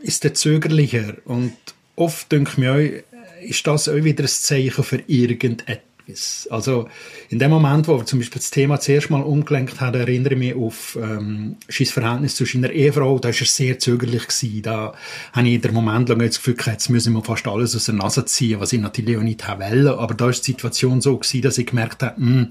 ist 0.00 0.24
der 0.24 0.34
zögerlicher 0.34 1.14
und 1.24 1.52
oft 1.94 2.30
denke 2.32 2.50
ich 2.52 2.58
mir, 2.58 3.04
ist 3.42 3.66
das 3.66 3.88
auch 3.88 4.02
wieder 4.02 4.24
ein 4.24 4.28
Zeichen 4.28 4.82
für 4.82 5.00
irgendetwas. 5.06 6.48
Also 6.50 6.88
in 7.30 7.38
dem 7.38 7.50
Moment, 7.50 7.86
wo 7.86 7.98
wir 7.98 8.04
zum 8.04 8.18
Beispiel 8.18 8.40
das 8.40 8.50
Thema 8.50 8.80
zuerst 8.80 9.10
mal 9.10 9.22
umgelenkt 9.22 9.80
haben, 9.80 9.98
erinnere 9.98 10.34
ich 10.34 10.38
mich 10.38 10.54
auf 10.54 10.98
ähm, 11.00 11.56
sein 11.68 11.86
Verhältnis 11.86 12.34
zu 12.34 12.44
seiner 12.44 12.70
Ehefrau, 12.70 13.18
da 13.20 13.28
war 13.28 13.34
er 13.38 13.46
sehr 13.46 13.78
zögerlich 13.78 14.26
gewesen. 14.26 14.62
Da 14.62 14.92
habe 15.32 15.48
ich 15.48 15.54
in 15.54 15.62
der 15.62 15.72
Moment 15.72 16.08
lang 16.08 16.18
das 16.18 16.36
Gefühl 16.36 16.54
gehabt, 16.54 16.72
jetzt 16.72 16.90
müssen 16.90 17.14
wir 17.14 17.22
fast 17.22 17.46
alles 17.46 17.76
aus 17.76 17.86
der 17.86 17.94
Nase 17.94 18.24
ziehen, 18.26 18.60
was 18.60 18.72
ich 18.72 18.80
natürlich 18.80 19.16
auch 19.16 19.22
nicht 19.22 19.46
wollte. 19.48 19.98
Aber 19.98 20.14
da 20.14 20.26
war 20.26 20.32
die 20.32 20.42
Situation 20.42 21.00
so 21.00 21.16
gewesen, 21.16 21.42
dass 21.42 21.58
ich 21.58 21.66
gemerkt 21.66 22.02
habe, 22.02 22.20
mh, 22.20 22.26
hm, 22.26 22.48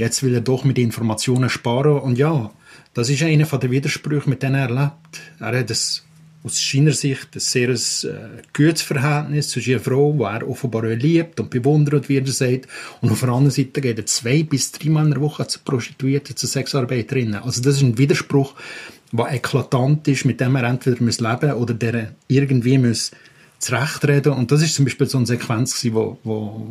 Jetzt 0.00 0.22
will 0.22 0.32
er 0.32 0.40
doch 0.40 0.64
mit 0.64 0.78
Informationen 0.78 1.50
sparen. 1.50 2.00
Und 2.00 2.16
ja, 2.16 2.50
das 2.94 3.10
ist 3.10 3.22
einer 3.22 3.44
der 3.44 3.70
Widersprüche, 3.70 4.30
mit 4.30 4.42
denen 4.42 4.54
er 4.54 4.70
lebt. 4.70 5.20
Er 5.38 5.58
hat 5.58 5.68
das, 5.68 6.02
aus 6.42 6.58
seiner 6.58 6.92
Sicht 6.92 7.28
ein 7.34 7.40
sehr 7.40 7.68
äh, 7.68 7.76
gutes 8.54 8.80
Verhältnis 8.80 9.50
zu 9.50 9.60
seiner 9.60 9.78
Frau, 9.78 10.14
die 10.14 10.22
er 10.22 10.48
offenbar 10.48 10.86
liebt 10.86 11.38
und 11.38 11.50
bewundert, 11.50 12.08
wie 12.08 12.16
er 12.16 12.26
sagt. 12.26 12.66
Und 13.02 13.12
auf 13.12 13.20
der 13.20 13.28
anderen 13.28 13.50
Seite 13.50 13.82
geht 13.82 13.98
er 13.98 14.06
zwei 14.06 14.42
bis 14.42 14.72
dreimal 14.72 15.04
in 15.04 15.10
der 15.10 15.20
Woche 15.20 15.46
zu 15.46 15.58
Prostituierten, 15.62 16.34
zu 16.34 16.46
Sexarbeiterinnen. 16.46 17.42
Also 17.42 17.60
das 17.60 17.76
ist 17.76 17.82
ein 17.82 17.98
Widerspruch, 17.98 18.54
der 19.12 19.34
eklatant 19.34 20.08
ist, 20.08 20.24
mit 20.24 20.40
dem 20.40 20.56
er 20.56 20.64
entweder 20.64 20.96
leben 20.96 21.04
muss 21.04 21.20
oder 21.20 21.74
der 21.74 22.12
irgendwie 22.26 22.78
muss 22.78 23.10
zurechtreden. 23.60 24.32
Und 24.32 24.50
das 24.50 24.62
ist 24.62 24.74
zum 24.74 24.86
Beispiel 24.86 25.06
so 25.06 25.18
eine 25.18 25.26
Sequenz 25.26 25.80
gewesen, 25.80 25.94
wo, 25.94 26.18
wo, 26.24 26.66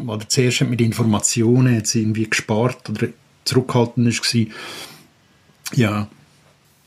wo 0.00 0.16
zuerst 0.16 0.62
mit 0.62 0.80
Informationen 0.80 1.74
jetzt 1.74 1.94
irgendwie 1.94 2.28
gespart 2.28 2.88
oder 2.88 3.08
zurückgehalten 3.44 4.06
ist 4.06 4.22
gewesen. 4.22 4.52
Ja. 5.74 6.08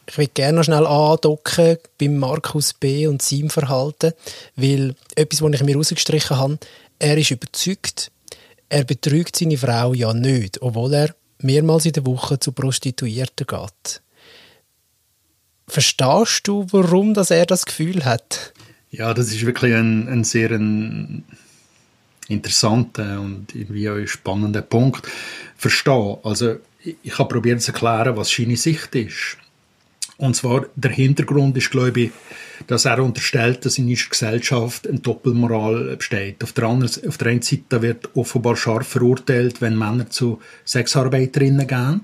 Ich 0.07 0.17
würde 0.17 0.31
gerne 0.33 0.57
noch 0.57 0.63
schnell 0.63 0.85
andocken 0.85 1.77
beim 1.97 2.17
Markus 2.17 2.73
B. 2.73 3.07
und 3.07 3.21
seinem 3.21 3.49
Verhalten, 3.49 4.13
weil 4.55 4.95
etwas, 5.15 5.41
was 5.41 5.53
ich 5.53 5.63
mir 5.63 5.77
rausgestrichen 5.77 6.37
habe, 6.37 6.59
er 6.99 7.17
ist 7.17 7.31
überzeugt, 7.31 8.11
er 8.67 8.83
betrügt 8.83 9.35
seine 9.35 9.57
Frau 9.57 9.93
ja 9.93 10.13
nicht, 10.13 10.61
obwohl 10.61 10.93
er 10.93 11.15
mehrmals 11.39 11.85
in 11.85 11.93
der 11.93 12.05
Woche 12.05 12.39
zu 12.39 12.51
Prostituierten 12.51 13.47
geht. 13.47 14.01
Verstehst 15.67 16.47
du, 16.47 16.67
warum 16.71 17.13
dass 17.13 17.31
er 17.31 17.45
das 17.45 17.65
Gefühl 17.65 18.03
hat? 18.03 18.53
Ja, 18.91 19.13
das 19.13 19.27
ist 19.27 19.45
wirklich 19.45 19.73
ein, 19.73 20.07
ein 20.09 20.23
sehr 20.25 20.51
ein 20.51 21.23
interessanter 22.27 23.21
und 23.21 23.55
irgendwie 23.55 23.89
auch 23.89 24.05
spannender 24.05 24.61
Punkt. 24.61 25.07
Verstehen. 25.55 26.17
Also, 26.23 26.57
ich 26.83 27.17
habe 27.17 27.29
probiert 27.29 27.61
zu 27.61 27.71
erklären, 27.71 28.17
was 28.17 28.29
seine 28.29 28.57
Sicht 28.57 28.93
ist. 28.95 29.37
Und 30.17 30.35
zwar, 30.35 30.65
der 30.75 30.91
Hintergrund 30.91 31.57
ist, 31.57 31.71
glaube 31.71 32.01
ich, 32.01 32.11
dass 32.67 32.85
er 32.85 33.03
unterstellt, 33.03 33.65
dass 33.65 33.77
in 33.77 33.87
unserer 33.87 34.09
Gesellschaft 34.09 34.87
eine 34.87 34.99
Doppelmoral 34.99 35.95
besteht. 35.95 36.43
Auf 36.43 36.51
der, 36.53 36.65
anderen, 36.65 37.07
auf 37.07 37.17
der 37.17 37.27
einen 37.29 37.41
Seite 37.41 37.81
wird 37.81 38.15
offenbar 38.15 38.55
scharf 38.55 38.87
verurteilt, 38.87 39.61
wenn 39.61 39.77
Männer 39.77 40.09
zu 40.09 40.39
Sexarbeiterinnen 40.65 41.65
gehen. 41.65 42.01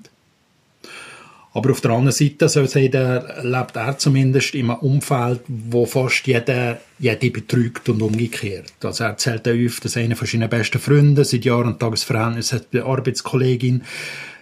Aber 1.57 1.71
auf 1.71 1.81
der 1.81 1.89
anderen 1.89 2.11
Seite, 2.11 2.47
so 2.49 2.63
sagen, 2.67 3.23
lebt 3.41 3.75
er 3.75 3.97
zumindest 3.97 4.53
in 4.53 4.69
einem 4.69 4.79
Umfeld, 4.79 5.39
wo 5.47 5.87
fast 5.87 6.27
jeder, 6.27 6.79
jede 6.99 7.31
betrügt 7.31 7.89
und 7.89 7.99
umgekehrt. 8.03 8.73
Also 8.83 9.05
er 9.05 9.09
erzählt 9.09 9.47
auf, 9.47 9.79
dass 9.79 9.97
einer 9.97 10.15
von 10.15 10.27
seinen 10.27 10.51
besten 10.51 10.77
Freunden 10.77 11.25
seit 11.25 11.45
Jahren 11.45 11.69
ein 11.69 11.79
Tagesverhältnis 11.79 12.53
hat 12.53 12.69
bei 12.69 12.83
Arbeitskollegin, 12.83 13.81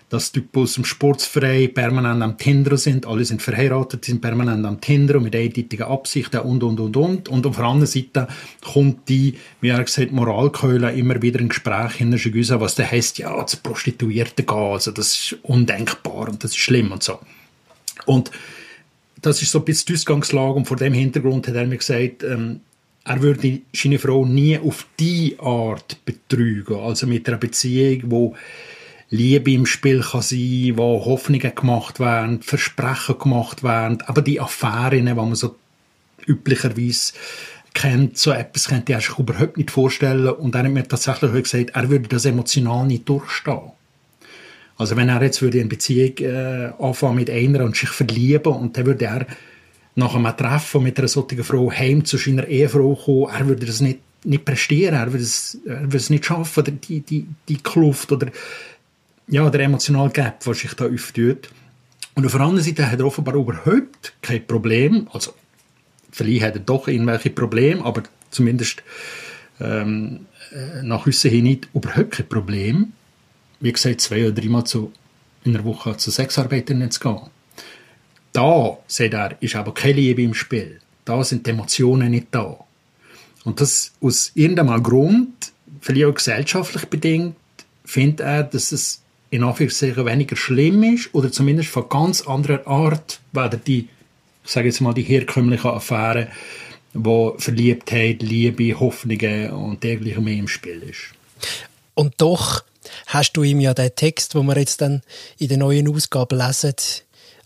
dass 0.10 0.32
Typen 0.32 0.64
aus 0.64 0.76
dem 0.76 0.86
Sportsverein 0.86 1.74
permanent 1.74 2.22
am 2.22 2.38
Tinder 2.38 2.78
sind, 2.78 3.08
alle 3.08 3.26
sind 3.26 3.42
verheiratet, 3.42 4.06
sind 4.06 4.22
permanent 4.22 4.66
am 4.66 4.80
Tinder 4.80 5.16
und 5.16 5.24
mit 5.24 5.36
eindeutigen 5.36 5.88
Absichten 5.88 6.42
und, 6.42 6.64
und, 6.64 6.80
und, 6.80 6.96
und. 6.96 7.30
Und 7.30 7.46
auf 7.48 7.56
der 7.56 7.66
anderen 7.66 7.88
Seite 7.88 8.28
kommt 8.64 9.10
die, 9.10 9.38
wie 9.62 9.70
er 9.70 9.84
gesagt, 9.84 10.12
Moralkeule 10.12 10.92
immer 10.92 11.22
wieder 11.22 11.40
in 11.40 11.50
Gespräch 11.50 11.94
hinter 11.94 12.20
was 12.60 12.76
der 12.76 12.92
heißt, 12.92 13.18
ja, 13.18 13.46
zu 13.48 13.58
Prostituierten 13.58 14.46
gehen, 14.46 14.58
also 14.58 14.92
das 14.92 15.08
ist 15.08 15.38
undenkbar 15.42 16.30
und 16.30 16.44
das 16.44 16.52
ist 16.52 16.58
schlimm 16.58 16.92
und 16.92 17.02
so. 17.02 17.20
Und 18.06 18.30
das 19.22 19.42
ist 19.42 19.52
so 19.52 19.60
ein 19.60 19.66
bisschen 19.66 19.88
die 19.88 19.94
Ausgangslage 19.94 20.54
und 20.54 20.68
vor 20.68 20.78
dem 20.78 20.94
Hintergrund 20.94 21.48
hat 21.48 21.56
er 21.56 21.66
mir 21.66 21.78
gesagt, 21.78 22.24
ähm, 22.24 22.62
er 23.06 23.22
würde 23.22 23.62
seine 23.74 24.00
Frau 24.00 24.26
nie 24.26 24.58
auf 24.58 24.86
die 25.00 25.36
Art 25.40 25.98
betrügen, 26.06 26.78
also 26.78 27.08
mit 27.08 27.28
einer 27.28 27.38
Beziehung, 27.38 28.04
wo 28.06 28.36
Liebe 29.10 29.52
im 29.52 29.66
Spiel 29.66 30.02
kann 30.02 30.22
sein, 30.22 30.74
wo 30.76 31.06
Hoffnungen 31.06 31.54
gemacht 31.54 32.00
werden, 32.00 32.42
Versprechen 32.42 33.20
gemacht 33.20 33.64
werden, 33.64 34.02
aber 34.06 34.22
die 34.22 34.42
Affären, 34.42 35.06
die 35.06 35.14
man 35.14 35.36
so 35.36 35.56
üblicherweise 36.26 37.14
kennt, 37.74 38.18
so 38.18 38.32
etwas 38.32 38.70
könnte 38.70 38.94
er 38.94 39.02
sich 39.02 39.20
überhaupt 39.20 39.58
nicht 39.58 39.70
vorstellen 39.70 40.30
und 40.30 40.56
er 40.56 40.64
hat 40.64 40.72
mir 40.72 40.88
tatsächlich 40.88 41.44
gesagt, 41.44 41.72
er 41.74 41.90
würde 41.90 42.08
das 42.08 42.26
emotional 42.26 42.88
nicht 42.88 43.08
durchstehen. 43.08 43.72
Also 44.78 44.98
wenn 44.98 45.10
er 45.10 45.22
jetzt 45.22 45.42
würde 45.42 45.60
eine 45.60 45.70
Beziehung 45.70 46.18
äh, 46.18 46.72
anfangen 46.80 47.16
mit 47.16 47.30
einer 47.30 47.64
und 47.64 47.76
sich 47.76 47.90
verlieben 47.90 48.54
und 48.54 48.76
dann 48.76 48.86
würde 48.86 49.06
er 49.06 49.28
nach 49.96 50.16
einem 50.16 50.36
Treffen 50.36 50.84
mit 50.84 50.98
einer 50.98 51.08
solchen 51.08 51.44
Frau 51.44 51.72
heim 51.72 52.04
zu 52.04 52.18
seiner 52.18 52.48
Ehefrau 52.48 52.96
kommen, 52.96 53.34
er 53.34 53.48
würde 53.48 53.66
das 53.66 53.80
nicht, 53.80 54.00
nicht 54.26 54.44
prestieren, 54.44 54.96
er 54.96 55.12
würde 55.12 55.24
es, 55.24 55.58
er 55.66 55.84
würde 55.84 55.98
es 55.98 56.10
nicht 56.10 56.26
schaffen, 56.26 56.80
die, 56.82 57.02
die, 57.02 57.26
die 57.48 57.58
Kluft 57.58 58.12
oder 58.12 58.28
ja, 59.28 59.50
der 59.50 59.62
emotionale 59.62 60.10
Gap, 60.12 60.44
der 60.44 60.54
sich 60.54 60.74
da 60.74 60.86
auftut. 60.86 61.50
Und 62.16 62.26
auf 62.26 62.32
der 62.32 62.42
anderen 62.42 62.64
Seite 62.64 62.90
hat 62.90 63.00
er 63.00 63.06
offenbar 63.06 63.36
überhaupt 63.36 64.14
kein 64.22 64.46
Problem, 64.46 65.08
also 65.12 65.34
vielleicht 66.12 66.44
hat 66.44 66.56
er 66.56 66.62
doch 66.62 66.88
irgendwelche 66.88 67.30
Probleme, 67.30 67.84
aber 67.84 68.04
zumindest 68.32 68.84
ähm, 69.60 70.28
äh, 70.54 70.82
nach 70.84 71.06
außen 71.06 71.30
hin 71.30 71.44
nicht 71.44 71.68
überhaupt 71.74 72.12
kein 72.12 72.30
Problem, 72.30 72.94
wie 73.60 73.72
gesagt, 73.72 74.02
zwei 74.02 74.24
oder 74.28 74.32
dreimal 74.32 74.64
in 75.44 75.54
der 75.54 75.64
Woche 75.66 75.98
zu 75.98 76.12
Sexarbeitern 76.12 76.90
zu 76.90 77.00
gehen. 77.00 77.20
Da, 78.32 78.78
sagt 78.88 79.14
er, 79.14 79.42
ist 79.42 79.56
aber 79.56 79.74
keine 79.74 79.94
Liebe 79.94 80.22
im 80.22 80.34
Spiel. 80.34 80.80
Da 81.06 81.24
sind 81.24 81.46
die 81.46 81.52
Emotionen 81.52 82.12
nicht 82.12 82.28
da. 82.32 82.58
Und 83.44 83.62
das 83.62 83.92
aus 84.02 84.32
irgendeinem 84.36 84.82
Grund, 84.84 85.54
vielleicht 85.80 86.06
auch 86.06 86.16
gesellschaftlich 86.16 86.86
bedingt, 86.86 87.36
findet 87.86 88.22
er, 88.22 88.44
dass 88.44 88.72
es 88.72 89.04
in 89.36 89.44
Anführungszeichen 89.44 90.06
weniger 90.06 90.36
schlimm 90.36 90.84
ist 90.84 91.14
oder 91.14 91.32
zumindest 91.32 91.70
von 91.70 91.90
ganz 91.90 92.22
anderer 92.22 92.66
Art, 92.68 93.20
weder 93.34 93.58
die, 93.58 93.90
ich 94.44 94.52
sage 94.52 94.68
jetzt 94.68 94.82
mal, 94.82 94.94
die 94.94 95.04
herkömmlichen 95.04 95.70
Affären, 95.70 96.28
wo 96.94 97.36
Verliebtheit, 97.38 98.24
Liebe, 98.24 98.80
Hoffnungen 98.80 99.52
und 99.52 99.84
dergleichen 99.84 100.24
mehr 100.24 100.38
im 100.38 100.48
Spiel 100.48 100.82
ist. 100.84 101.14
Und 101.94 102.16
doch 102.18 102.64
hast 103.08 103.34
du 103.34 103.44
ihm 103.44 103.60
ja 103.60 103.74
den 103.74 103.94
Text, 103.96 104.36
wo 104.36 104.44
wir 104.44 104.58
jetzt 104.58 104.82
dann 104.82 105.02
in 105.38 105.50
der 105.50 105.58
neuen 105.58 105.94
Ausgabe 105.94 106.36
lesen, 106.36 106.76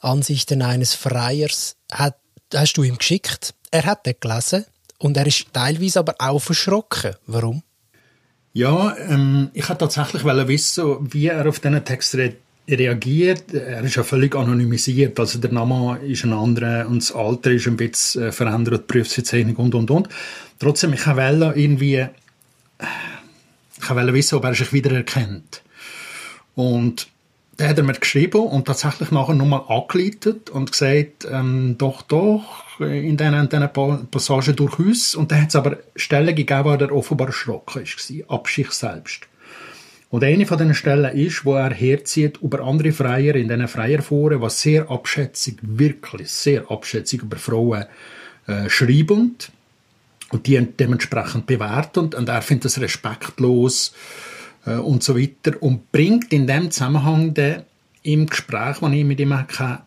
Ansichten 0.02 0.62
eines 0.62 0.94
Freiers, 0.94 1.76
hast 1.92 2.78
du 2.78 2.84
ihm 2.84 2.98
geschickt. 2.98 3.54
Er 3.72 3.86
hat 3.86 4.06
den 4.06 4.16
gelesen 4.20 4.66
und 5.00 5.18
er 5.18 5.26
ist 5.26 5.48
teilweise 5.54 6.00
aber 6.00 6.16
auch 6.20 6.40
verschrocken. 6.40 7.16
Warum? 7.26 7.64
Ja, 8.54 8.96
ähm, 9.08 9.50
ich 9.54 9.70
wollte 9.70 9.80
tatsächlich 9.80 10.24
wissen, 10.24 11.14
wie 11.14 11.28
er 11.28 11.48
auf 11.48 11.60
diesen 11.60 11.84
Text 11.84 12.16
re 12.16 12.34
reagiert. 12.68 13.52
Er 13.52 13.84
ist 13.84 13.96
ja 13.96 14.04
völlig 14.04 14.36
anonymisiert, 14.36 15.20
also 15.20 15.40
der 15.40 15.52
Name 15.52 16.00
ist 16.06 16.24
ein 16.24 16.34
anderer 16.34 16.88
und 16.88 17.02
das 17.02 17.12
Alter 17.12 17.50
ist 17.50 17.66
ein 17.66 17.78
bisschen 17.78 18.26
äh, 18.26 18.32
verändert, 18.32 18.86
Berufsbezeichnung 18.86 19.56
und, 19.56 19.74
und, 19.74 19.90
und. 19.90 20.10
Trotzdem, 20.60 20.94
ich 20.94 21.08
wollte 21.08 21.54
irgendwie 21.60 22.08
ich 23.82 23.90
wollte 23.90 24.14
wissen, 24.14 24.36
ob 24.36 24.44
er 24.44 24.54
sich 24.54 24.74
wiedererkennt. 24.74 25.62
Und 26.56 27.08
dann 27.60 27.68
hat 27.68 27.78
er 27.78 27.84
mir 27.84 27.92
geschrieben 27.92 28.40
und 28.40 28.68
tatsächlich 28.68 29.12
nachher 29.12 29.34
nochmal 29.34 29.64
angeleitet 29.68 30.50
und 30.50 30.72
gesagt, 30.72 31.28
ähm, 31.30 31.76
doch, 31.78 32.04
doch, 32.04 32.80
in 32.80 33.18
diesen, 33.18 33.50
diesen 33.50 34.08
Passagen 34.10 34.56
durchaus. 34.56 35.14
Und 35.14 35.34
dann 35.34 35.42
hat 35.42 35.50
es 35.50 35.58
aber 35.58 35.78
Stellen 35.94 36.34
gegeben, 36.34 36.64
wo 36.64 36.70
er 36.72 36.92
offenbar 36.94 37.28
erschrocken 37.28 37.84
war, 37.84 38.34
ab 38.34 38.48
sich 38.48 38.72
selbst. 38.72 39.28
Und 40.10 40.24
eine 40.24 40.46
von 40.46 40.58
diesen 40.58 40.74
Stellen 40.74 41.14
ist, 41.14 41.44
wo 41.44 41.56
er 41.56 41.74
herzieht 41.74 42.38
über 42.42 42.62
andere 42.62 42.94
Freier 42.94 43.36
in 43.36 43.50
diesen 43.50 43.68
Freierforen, 43.68 44.40
was 44.40 44.62
sehr 44.62 44.90
abschätzig, 44.90 45.58
wirklich 45.62 46.32
sehr 46.32 46.72
abschätzig 46.72 47.24
über 47.24 47.36
Frauen 47.36 47.88
äh, 48.48 48.70
schreibend 48.70 49.52
und 50.32 50.48
die 50.48 50.66
dementsprechend 50.66 51.46
bewertend 51.46 52.16
und 52.16 52.30
er 52.30 52.42
findet 52.42 52.66
das 52.66 52.80
respektlos 52.80 53.94
und 54.66 55.04
so 55.04 55.18
weiter 55.18 55.62
und 55.62 55.92
bringt 55.92 56.32
in 56.34 56.48
dem 56.48 56.70
Zusammenhang 56.72 57.34
dann 57.34 57.64
im 58.04 58.26
Gespräch, 58.28 58.78
das 58.80 58.92
ich 58.92 59.04
mit 59.04 59.20
ihm 59.20 59.34
hatte, 59.34 59.80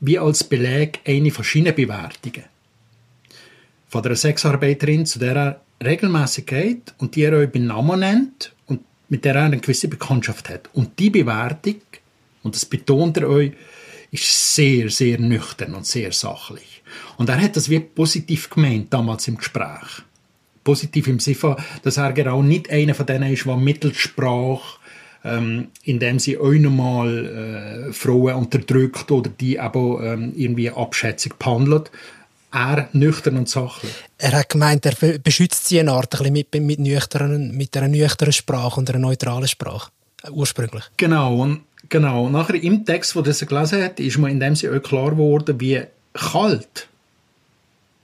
wie 0.00 0.18
als 0.18 0.44
Beleg 0.44 1.00
eine 1.06 1.30
verschiedene 1.30 1.72
Bewertungen. 1.72 2.44
Von 3.88 4.02
der 4.02 4.16
Sexarbeiterin, 4.16 5.06
zu 5.06 5.18
der 5.18 5.36
er 5.36 5.60
regelmäßig 5.82 6.46
geht 6.46 6.94
und 6.98 7.14
die 7.14 7.22
er 7.22 7.34
euch 7.34 7.50
beim 7.50 7.66
Namen 7.66 8.00
nennt 8.00 8.52
und 8.66 8.80
mit 9.08 9.24
der 9.24 9.36
er 9.36 9.44
eine 9.44 9.58
gewisse 9.58 9.88
Bekanntschaft 9.88 10.48
hat. 10.48 10.68
Und 10.72 10.98
die 10.98 11.10
Bewertung, 11.10 11.80
und 12.42 12.54
das 12.54 12.64
betont 12.64 13.16
er 13.18 13.28
euch, 13.28 13.52
ist 14.10 14.54
sehr, 14.54 14.90
sehr 14.90 15.18
nüchtern 15.18 15.74
und 15.74 15.86
sehr 15.86 16.12
sachlich. 16.12 16.82
Und 17.16 17.28
er 17.28 17.40
hat 17.40 17.56
das 17.56 17.68
wie 17.68 17.80
positiv 17.80 18.50
gemeint 18.50 18.92
damals 18.92 19.28
im 19.28 19.36
Gespräch. 19.36 20.02
Positiv 20.66 21.06
im 21.08 21.20
Sinne, 21.20 21.56
dass 21.82 21.96
er 21.96 22.12
genau 22.12 22.42
nicht 22.42 22.70
einer 22.70 22.94
von 22.94 23.06
denen 23.06 23.32
ist, 23.32 23.46
der 23.46 23.56
mittels 23.56 23.96
Sprache 23.96 24.78
ähm, 25.26 25.68
indem 25.82 26.18
sie 26.18 26.38
auch 26.38 26.52
nochmal 26.52 27.88
äh, 27.88 27.92
Frauen 27.92 28.34
unterdrückt 28.34 29.10
oder 29.10 29.30
die 29.30 29.58
aber 29.58 30.00
ähm, 30.04 30.32
irgendwie 30.36 30.70
abschätzig 30.70 31.34
behandelt. 31.34 31.90
Er 32.52 32.88
nüchtern 32.92 33.36
und 33.36 33.48
sachlich. 33.48 33.92
Er 34.18 34.32
hat 34.32 34.48
gemeint, 34.50 34.86
er 34.86 35.18
beschützt 35.18 35.68
sie 35.68 35.80
eine 35.80 35.92
Art 35.92 36.14
ein 36.14 36.32
bisschen 36.32 36.32
mit, 36.32 36.54
mit, 36.62 36.78
nüchtern, 36.78 37.56
mit 37.56 37.76
einer 37.76 37.88
nüchternen 37.88 38.32
Sprache 38.32 38.78
und 38.78 38.88
einer 38.88 39.00
neutralen 39.00 39.48
Sprache. 39.48 39.90
Äh, 40.22 40.30
ursprünglich. 40.30 40.84
Genau. 40.96 41.36
Und, 41.36 41.62
genau. 41.88 42.28
nachher 42.28 42.62
im 42.62 42.84
Text, 42.84 43.16
wo 43.16 43.20
das 43.20 43.42
er 43.42 43.48
gelesen 43.48 43.82
hat, 43.82 44.00
ist 44.00 44.18
mir 44.18 44.30
in 44.30 44.40
dem 44.40 44.54
Sinne 44.54 44.76
auch 44.76 44.82
klar 44.82 45.10
geworden, 45.10 45.60
wie 45.60 45.82
kalt 46.14 46.88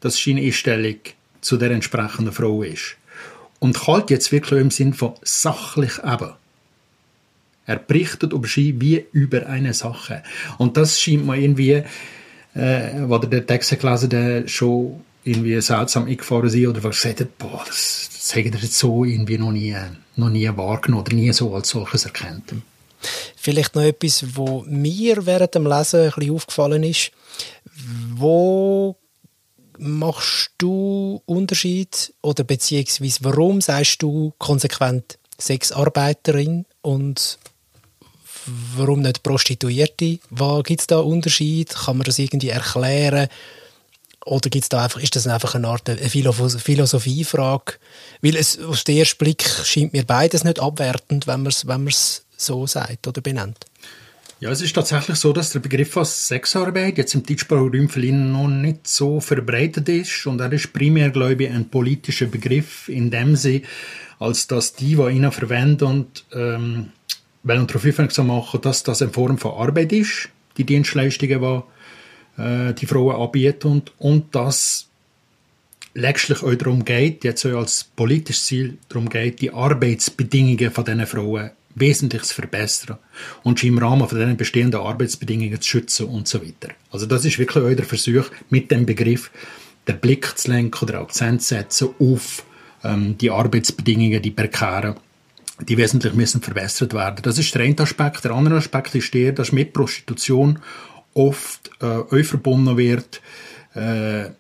das 0.01 0.17
seine 0.23 0.41
Einstellung 0.41 0.97
zu 1.43 1.59
der 1.59 1.71
entsprechenden 1.71 2.33
Frau 2.33 2.63
ist. 2.63 2.97
Und 3.59 3.79
kalt 3.79 4.11
jetzt 4.11 4.33
wirklich 4.33 4.61
im 4.61 4.71
Sinn 4.71 4.95
von 4.95 5.13
sachlich 5.23 5.99
eben. 5.99 6.33
Er 7.67 7.77
berichtet 7.77 8.33
über 8.33 8.49
sie 8.49 8.81
wie 8.81 9.05
über 9.13 9.47
eine 9.47 9.75
Sache. 9.75 10.23
Und 10.59 10.77
das 10.77 11.01
scheint 11.01 11.27
mir 11.27 11.37
irgendwie, 11.37 11.83
äh, 12.55 13.03
wo 13.07 13.19
der 13.19 13.47
Text 13.47 13.79
gelesen 13.79 14.09
der 14.09 14.49
schon 14.49 15.01
irgendwie 15.25 15.61
seltsam 15.61 16.07
eingefahren 16.07 16.51
sind 16.51 16.67
oder 16.67 16.83
was 16.83 16.97
gesagt 16.97 17.21
hat, 17.21 17.39
boah, 17.39 17.63
das, 17.67 18.11
das 18.13 18.35
hätte 18.35 18.57
er 18.57 18.63
jetzt 18.63 18.79
so 18.79 19.05
irgendwie 19.05 19.39
noch 19.39 19.53
nie, 19.53 19.77
noch 20.17 20.31
nie 20.31 20.49
wahrgenommen 20.57 21.05
oder 21.05 21.15
nie 21.15 21.33
so 21.33 21.55
als 21.55 21.69
solches 21.69 22.05
erkannt. 22.05 22.55
Vielleicht 23.37 23.75
noch 23.75 23.83
etwas, 23.83 24.25
wo 24.35 24.65
mir 24.67 25.27
während 25.27 25.55
dem 25.55 25.67
Lesen 25.67 26.01
ein 26.01 26.11
bisschen 26.11 26.35
aufgefallen 26.35 26.83
ist. 26.83 27.13
Wo 28.15 28.97
machst 29.79 30.51
du 30.59 31.23
Unterschied 31.27 32.13
oder 32.23 32.45
beziehungsweise 32.45 33.19
warum 33.23 33.61
sagst 33.61 34.03
du 34.03 34.33
konsequent 34.39 35.19
Sexarbeiterin 35.39 36.67
und 36.83 37.39
warum 38.77 39.03
nicht 39.03 39.23
Prostituierte? 39.23 40.19
Gibt 40.65 40.81
es 40.81 40.87
da 40.87 40.99
Unterschied? 40.99 41.71
Kann 41.71 41.99
man 41.99 42.05
das 42.05 42.19
irgendwie 42.19 42.51
erklären? 42.51 43.29
Oder 44.25 44.51
gibt's 44.51 44.69
da 44.69 44.85
einfach, 44.85 45.01
ist 45.01 45.17
das 45.17 45.27
einfach 45.27 45.57
eine 45.57 45.67
Art 45.67 45.89
Philosophiefrage? 45.89 47.75
Weil 48.21 48.37
es 48.37 48.59
aus 48.59 48.85
dem 48.85 48.99
ersten 48.99 49.19
Blick 49.19 49.43
scheint 49.65 49.93
mir 49.93 50.05
beides 50.05 50.45
nicht 50.45 50.61
abwertend, 50.61 51.27
wenn 51.27 51.43
man 51.43 51.49
es 51.49 51.67
wenn 51.67 51.89
so 52.37 52.67
sagt 52.67 53.07
oder 53.07 53.21
benennt. 53.21 53.67
Ja, 54.43 54.51
es 54.51 54.61
ist 54.61 54.75
tatsächlich 54.75 55.19
so, 55.19 55.33
dass 55.33 55.51
der 55.51 55.61
Begriff 55.61 55.93
von 55.93 56.05
Sexarbeit 56.05 56.99
jetzt 56.99 57.15
im 57.15 57.23
deutschsprachigen 57.23 57.87
Raum 57.87 58.33
noch 58.33 58.49
nicht 58.49 58.89
so 58.89 59.21
verbreitet 59.21 59.89
ist. 59.89 60.27
Und 60.27 60.41
er 60.41 60.53
ist 60.53 60.73
primär, 60.73 61.11
glaube 61.11 61.45
ich, 61.45 61.51
ein 61.53 61.69
politischer 61.69 62.27
Begriff 62.27 62.89
in 62.89 63.09
dem 63.13 63.37
Sinne, 63.37 63.63
als 64.19 64.49
dass 64.49 64.75
die, 64.75 64.97
die 64.97 65.11
ihn 65.11 65.31
verwenden 65.31 65.85
und 65.85 66.25
ähm, 66.33 66.89
wollen 67.45 67.69
darauf 67.69 67.87
aufmerksam 67.87 68.27
machen, 68.27 68.61
dass 68.63 68.83
das 68.83 69.01
eine 69.01 69.13
Form 69.13 69.39
von 69.39 69.53
Arbeit 69.53 69.93
ist, 69.93 70.29
die 70.57 70.65
Dienstleistungen, 70.65 71.63
die 72.37 72.43
äh, 72.43 72.75
die 72.75 72.87
Frauen 72.87 73.15
anbieten. 73.15 73.69
Und, 73.69 73.93
und 74.01 74.35
dass 74.35 74.89
letztlich 75.95 76.43
auch 76.43 76.55
darum 76.57 76.85
geht, 76.85 77.23
jetzt 77.23 77.47
auch 77.47 77.59
als 77.59 77.85
politisches 77.85 78.47
Ziel 78.47 78.77
darum 78.89 79.09
geht, 79.09 79.41
die 79.41 79.53
Arbeitsbedingungen 79.53 80.73
von 80.73 80.85
diesen 80.85 81.07
Frauen 81.07 81.53
wesentlich 81.75 82.23
zu 82.23 82.35
verbessern 82.35 82.99
und 83.43 83.59
sie 83.59 83.69
im 83.69 83.79
Rahmen 83.79 84.09
von 84.09 84.19
diesen 84.19 84.37
bestehenden 84.37 84.81
Arbeitsbedingungen 84.81 85.61
zu 85.61 85.69
schützen 85.69 86.07
und 86.07 86.29
so 86.29 86.43
weiter. 86.43 86.75
Also 86.91 87.07
das 87.07 87.25
ist 87.25 87.39
wirklich 87.39 87.77
der 87.77 87.87
Versuch, 87.87 88.27
mit 88.51 88.71
dem 88.71 88.87
Begriff 88.87 89.31
den 89.89 89.99
Blick 89.99 90.39
zu 90.39 90.51
lenken 90.51 90.85
oder 90.85 91.01
Akzent 91.01 91.43
zu 91.43 91.55
setzen 91.55 91.91
auf 91.99 92.45
ähm, 92.85 93.17
die 93.19 93.31
Arbeitsbedingungen, 93.31 94.23
die 94.23 94.31
prekären 94.31 94.97
die 95.69 95.77
wesentlich 95.77 96.15
müssen 96.15 96.41
verbessert 96.41 96.95
werden. 96.95 97.21
Das 97.23 97.39
ist 97.39 97.55
der 97.55 97.63
eine 97.63 97.79
Aspekt. 97.79 98.25
Der 98.25 98.33
andere 98.33 98.57
Aspekt 98.57 98.95
ist 98.95 99.15
der, 99.15 99.33
dass 99.33 99.53
mit 99.53 99.73
Prostitution 99.73 100.59
oft 101.15 101.71
äh, 101.81 102.25
verbunden 102.25 102.77
wird, 102.77 103.21
äh, 103.75 104.31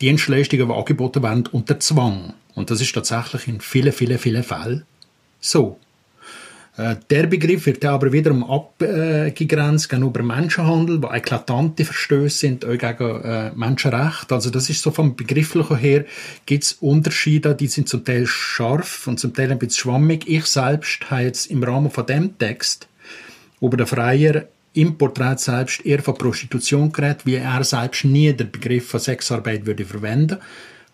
Dienstleistungen, 0.00 0.68
die 0.68 0.74
angeboten 0.74 1.22
werden, 1.22 1.46
unter 1.52 1.78
Zwang. 1.78 2.34
Und 2.54 2.70
das 2.70 2.80
ist 2.80 2.92
tatsächlich 2.92 3.46
in 3.46 3.60
vielen, 3.60 3.92
vielen, 3.92 4.18
vielen 4.18 4.42
Fällen 4.42 4.84
so. 5.40 5.78
Äh, 6.76 6.96
der 7.10 7.26
Begriff 7.26 7.66
wird 7.66 7.84
aber 7.84 8.12
wiederum 8.12 8.44
abgegrenzt 8.44 9.90
gegenüber 9.90 10.22
Menschenhandel, 10.22 11.02
wo 11.02 11.08
eklatante 11.08 11.84
Verstöße 11.84 12.38
sind 12.38 12.64
auch 12.64 12.78
gegen 12.78 13.20
äh, 13.22 13.50
Menschenrechte. 13.54 14.34
Also 14.34 14.48
das 14.50 14.70
ist 14.70 14.82
so 14.82 14.90
vom 14.90 15.14
Begrifflichen 15.14 15.76
her 15.76 16.04
gibt 16.46 16.64
es 16.64 16.72
Unterschiede, 16.74 17.54
die 17.54 17.66
sind 17.66 17.88
zum 17.88 18.04
Teil 18.04 18.26
scharf 18.26 19.06
und 19.06 19.20
zum 19.20 19.34
Teil 19.34 19.52
ein 19.52 19.58
bisschen 19.58 19.82
schwammig. 19.82 20.26
Ich 20.26 20.46
selbst 20.46 21.10
habe 21.10 21.24
jetzt 21.24 21.50
im 21.50 21.62
Rahmen 21.62 21.90
von 21.90 22.06
dem 22.06 22.38
Text 22.38 22.88
über 23.60 23.76
den 23.76 23.86
Freier 23.86 24.46
im 24.74 24.96
Porträt 24.96 25.36
selbst 25.36 25.84
eher 25.84 26.02
von 26.02 26.14
Prostitution 26.14 26.90
geredet, 26.90 27.26
wie 27.26 27.34
er 27.34 27.62
selbst 27.64 28.06
nie 28.06 28.32
den 28.32 28.50
Begriff 28.50 28.88
von 28.88 29.00
Sexarbeit 29.00 29.66
würde 29.66 29.84
verwenden 29.84 30.38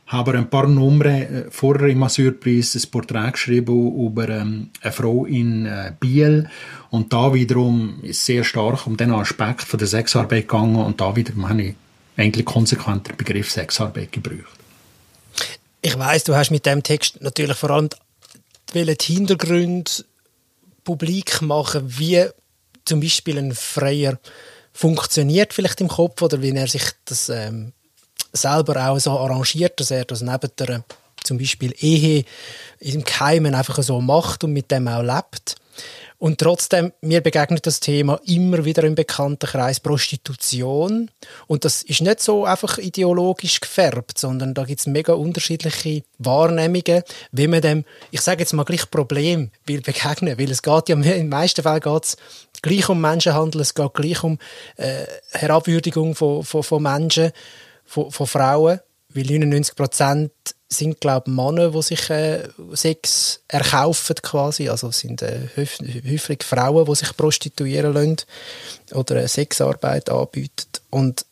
habe 0.09 0.33
ein 0.37 0.49
paar 0.49 0.67
Nummern 0.67 1.07
äh, 1.07 1.45
vorher 1.51 1.89
im 1.89 2.03
Asylpreis 2.03 2.75
ein 2.75 2.91
Porträt 2.91 3.33
geschrieben 3.33 4.07
über 4.07 4.29
ähm, 4.29 4.71
eine 4.81 4.93
Frau 4.93 5.27
in 5.27 5.67
äh, 5.67 5.93
Biel 6.01 6.49
und 6.91 7.13
da 7.13 7.33
wiederum 7.35 8.01
ist 8.03 8.25
sehr 8.25 8.43
stark 8.43 8.87
um 8.87 8.97
den 8.97 9.13
Aspekt 9.13 9.63
von 9.63 9.79
der 9.79 9.87
Sexarbeit 9.87 10.49
gegangen 10.49 10.77
und 10.77 11.01
da 11.01 11.15
wiederum 11.15 11.49
habe 11.49 11.63
ich 11.63 11.75
eigentlich 12.17 12.47
konsequent 12.47 13.09
den 13.09 13.17
Begriff 13.17 13.51
Sexarbeit 13.51 14.11
gebraucht. 14.11 14.59
Ich 15.83 15.97
weiß, 15.97 16.25
du 16.25 16.35
hast 16.35 16.51
mit 16.51 16.67
dem 16.67 16.83
Text 16.83 17.21
natürlich 17.21 17.57
vor 17.57 17.71
allem 17.71 17.91
die 18.75 18.97
Hintergründe 19.01 19.91
publik 20.85 21.43
machen, 21.43 21.83
wie 21.99 22.27
zum 22.85 23.01
Beispiel 23.01 23.39
ein 23.39 23.55
Freier 23.55 24.19
funktioniert 24.73 25.53
vielleicht 25.53 25.81
im 25.81 25.89
Kopf 25.89 26.23
oder 26.23 26.41
wie 26.41 26.51
er 26.51 26.67
sich 26.67 26.85
das 27.05 27.29
ähm, 27.29 27.73
selber 28.33 28.89
auch 28.89 28.99
so 28.99 29.13
arrangiert, 29.13 29.79
dass 29.81 29.91
er 29.91 30.05
das 30.05 30.23
neben 30.23 30.51
der 30.59 30.85
zum 31.25 31.39
Beispiel 31.39 31.75
Ehe 31.79 32.25
im 32.81 33.05
Keimen 33.05 33.55
einfach 33.55 33.83
so 33.83 34.01
macht 34.01 34.45
und 34.45 34.53
mit 34.53 34.71
dem 34.71 34.89
auch 34.89 35.03
lebt. 35.03 35.57
Und 36.21 36.41
trotzdem, 36.41 36.93
mir 37.01 37.21
begegnet 37.21 37.65
das 37.65 37.79
Thema 37.79 38.21
immer 38.27 38.65
wieder 38.65 38.83
im 38.83 38.97
Bekanntenkreis 38.97 39.79
Prostitution. 39.79 41.13
Und 41.47 41.65
das 41.65 41.85
ist 41.85 42.01
nicht 42.01 42.21
so 42.21 42.45
einfach 42.45 42.79
ideologisch 42.79 43.61
gefärbt, 43.61 44.19
sondern 44.19 44.53
da 44.53 44.65
gibt 44.65 44.81
es 44.81 44.87
mega 44.89 45.13
unterschiedliche 45.13 46.03
Wahrnehmungen, 46.19 47.05
wie 47.31 47.47
man 47.47 47.61
dem, 47.61 47.85
ich 48.11 48.21
sage 48.21 48.41
jetzt 48.41 48.53
mal 48.53 48.65
gleich 48.65 48.91
Problem 48.91 49.53
will 49.65 49.81
begegnen. 49.81 50.37
Weil 50.37 50.51
es 50.51 50.63
geht 50.63 50.89
ja, 50.89 50.97
den 50.97 51.29
meisten 51.29 51.63
Fällen 51.63 51.81
geht 51.81 52.17
gleich 52.63 52.89
um 52.89 53.01
Menschenhandel, 53.01 53.61
es 53.61 53.75
geht 53.75 53.95
gleich 53.95 54.25
um 54.25 54.39
äh, 54.77 55.05
Herabwürdigung 55.31 56.17
von, 56.17 56.43
von, 56.43 56.65
von 56.65 56.83
Menschen 56.83 57.31
von, 57.89 58.11
von 58.11 58.27
Frauen, 58.27 58.81
weil 59.09 59.25
99 59.25 59.75
Prozent 59.75 60.33
sind 60.69 61.01
glaube 61.01 61.31
Männer, 61.31 61.71
die 61.71 61.83
sich 61.83 62.11
äh, 62.11 62.47
Sex 62.75 63.41
erkaufen 63.49 64.17
quasi, 64.23 64.69
also 64.69 64.91
sind 64.91 65.23
äh, 65.23 65.49
häufig 65.57 66.45
Frauen, 66.45 66.85
die 66.85 66.95
sich 66.95 67.17
prostituieren 67.17 67.95
lassen 67.95 68.17
oder 68.93 69.17
äh, 69.17 69.29
Sexarbeit 69.29 70.11
anbieten 70.11 70.67
und 70.91 71.25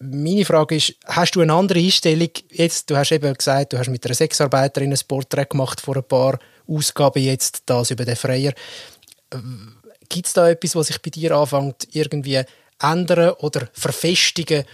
meine 0.00 0.44
Frage 0.44 0.76
ist, 0.76 0.94
hast 1.06 1.34
du 1.34 1.40
eine 1.40 1.52
andere 1.52 1.80
Einstellung? 1.80 2.30
Jetzt, 2.50 2.88
du 2.88 2.96
hast 2.96 3.10
eben 3.10 3.34
gesagt, 3.34 3.72
du 3.72 3.78
hast 3.78 3.88
mit 3.88 4.06
einer 4.06 4.14
Sexarbeiterin 4.14 4.92
ein 4.92 4.98
Porträt 5.08 5.46
gemacht 5.46 5.80
vor 5.80 5.96
ein 5.96 6.04
paar 6.04 6.38
Ausgaben, 6.68 7.20
jetzt 7.20 7.64
das 7.66 7.90
über 7.90 8.04
den 8.04 8.14
Freier. 8.14 8.52
Gibt 10.08 10.26
es 10.28 10.32
da 10.34 10.48
etwas, 10.48 10.76
was 10.76 10.86
sich 10.86 11.02
bei 11.02 11.10
dir 11.10 11.32
anfängt, 11.32 11.88
irgendwie 11.90 12.40
ändern 12.80 13.32
oder 13.40 13.68
verfestigen, 13.72 14.64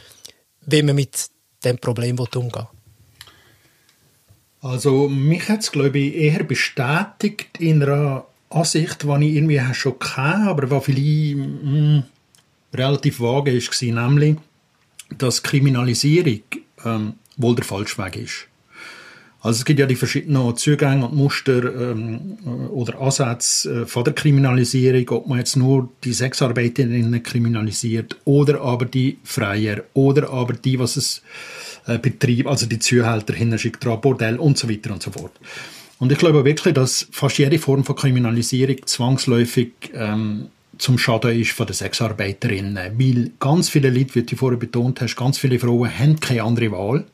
wie 0.67 0.83
man 0.83 0.97
mit 0.97 1.29
dem 1.65 1.79
Problem 1.79 2.19
umgehen 2.19 2.67
Also 4.61 5.09
mich 5.09 5.49
hat 5.49 5.61
es, 5.61 5.73
glaube 5.73 5.99
ich, 5.99 6.15
eher 6.15 6.45
bestätigt 6.45 7.59
in 7.59 7.83
einer 7.83 8.27
Ansicht, 8.51 9.03
die 9.03 9.27
ich 9.27 9.37
irgendwie 9.37 9.61
schon 9.75 9.95
hatte, 10.01 10.49
aber 10.49 10.67
die 10.67 10.81
vielleicht 10.81 11.37
mh, 11.37 11.71
hm, 11.71 12.03
relativ 12.73 13.21
vage 13.21 13.53
war, 13.55 14.09
nämlich, 14.09 14.37
dass 15.17 15.43
Kriminalisierung 15.43 16.43
ähm, 16.85 17.15
wohl 17.37 17.55
der 17.55 17.65
falsche 17.65 17.99
Weg 17.99 18.17
ist. 18.17 18.49
Also 19.45 19.59
es 19.59 19.65
gibt 19.67 19.79
ja 19.79 19.85
die 19.85 19.95
verschiedenen 19.95 20.57
Zugänge 20.57 21.05
und 21.05 21.15
Muster 21.15 21.93
ähm, 21.93 22.39
oder 22.71 22.99
Ansätze 22.99 23.83
äh, 23.83 23.87
von 23.87 24.03
der 24.03 24.15
Kriminalisierung, 24.15 25.07
ob 25.11 25.27
man 25.27 25.37
jetzt 25.37 25.55
nur 25.57 25.91
die 26.03 26.15
Sexarbeiterinnen 26.15 27.23
kriminalisiert 27.23 28.17
oder 28.25 28.63
aber 28.63 28.87
die 28.87 29.19
Freier 29.23 29.83
oder 29.93 30.31
aber 30.31 30.55
die, 30.55 30.79
was 30.79 30.97
es 30.97 31.21
äh, 31.87 31.99
betreibt, 31.99 32.47
also 32.47 32.65
die 32.65 32.79
Zuhälter 32.79 33.35
hinterschickt, 33.35 33.85
Bordell 34.01 34.37
und 34.37 34.57
so 34.57 34.67
weiter 34.71 34.91
und 34.95 35.03
so 35.03 35.11
fort. 35.11 35.33
Und 35.99 36.11
ich 36.11 36.17
glaube 36.17 36.43
wirklich, 36.47 36.73
dass 36.73 37.07
fast 37.11 37.37
jede 37.37 37.59
Form 37.59 37.85
von 37.85 37.97
Kriminalisierung 37.97 38.79
zwangsläufig 38.87 39.73
ähm, 39.93 40.47
zum 40.79 40.97
Schaden 40.97 41.39
ist 41.39 41.53
von 41.53 41.67
den 41.67 41.75
Sexarbeiterinnen. 41.75 42.99
Weil 42.99 43.31
ganz 43.41 43.69
viele 43.69 43.91
Leute, 43.91 44.15
wie 44.15 44.23
du 44.23 44.37
vorher 44.37 44.59
betont 44.59 45.03
hast, 45.03 45.17
ganz 45.17 45.37
viele 45.37 45.59
Frauen 45.59 45.91
haben 45.99 46.19
keine 46.19 46.45
andere 46.45 46.73
Wahl. 46.73 47.05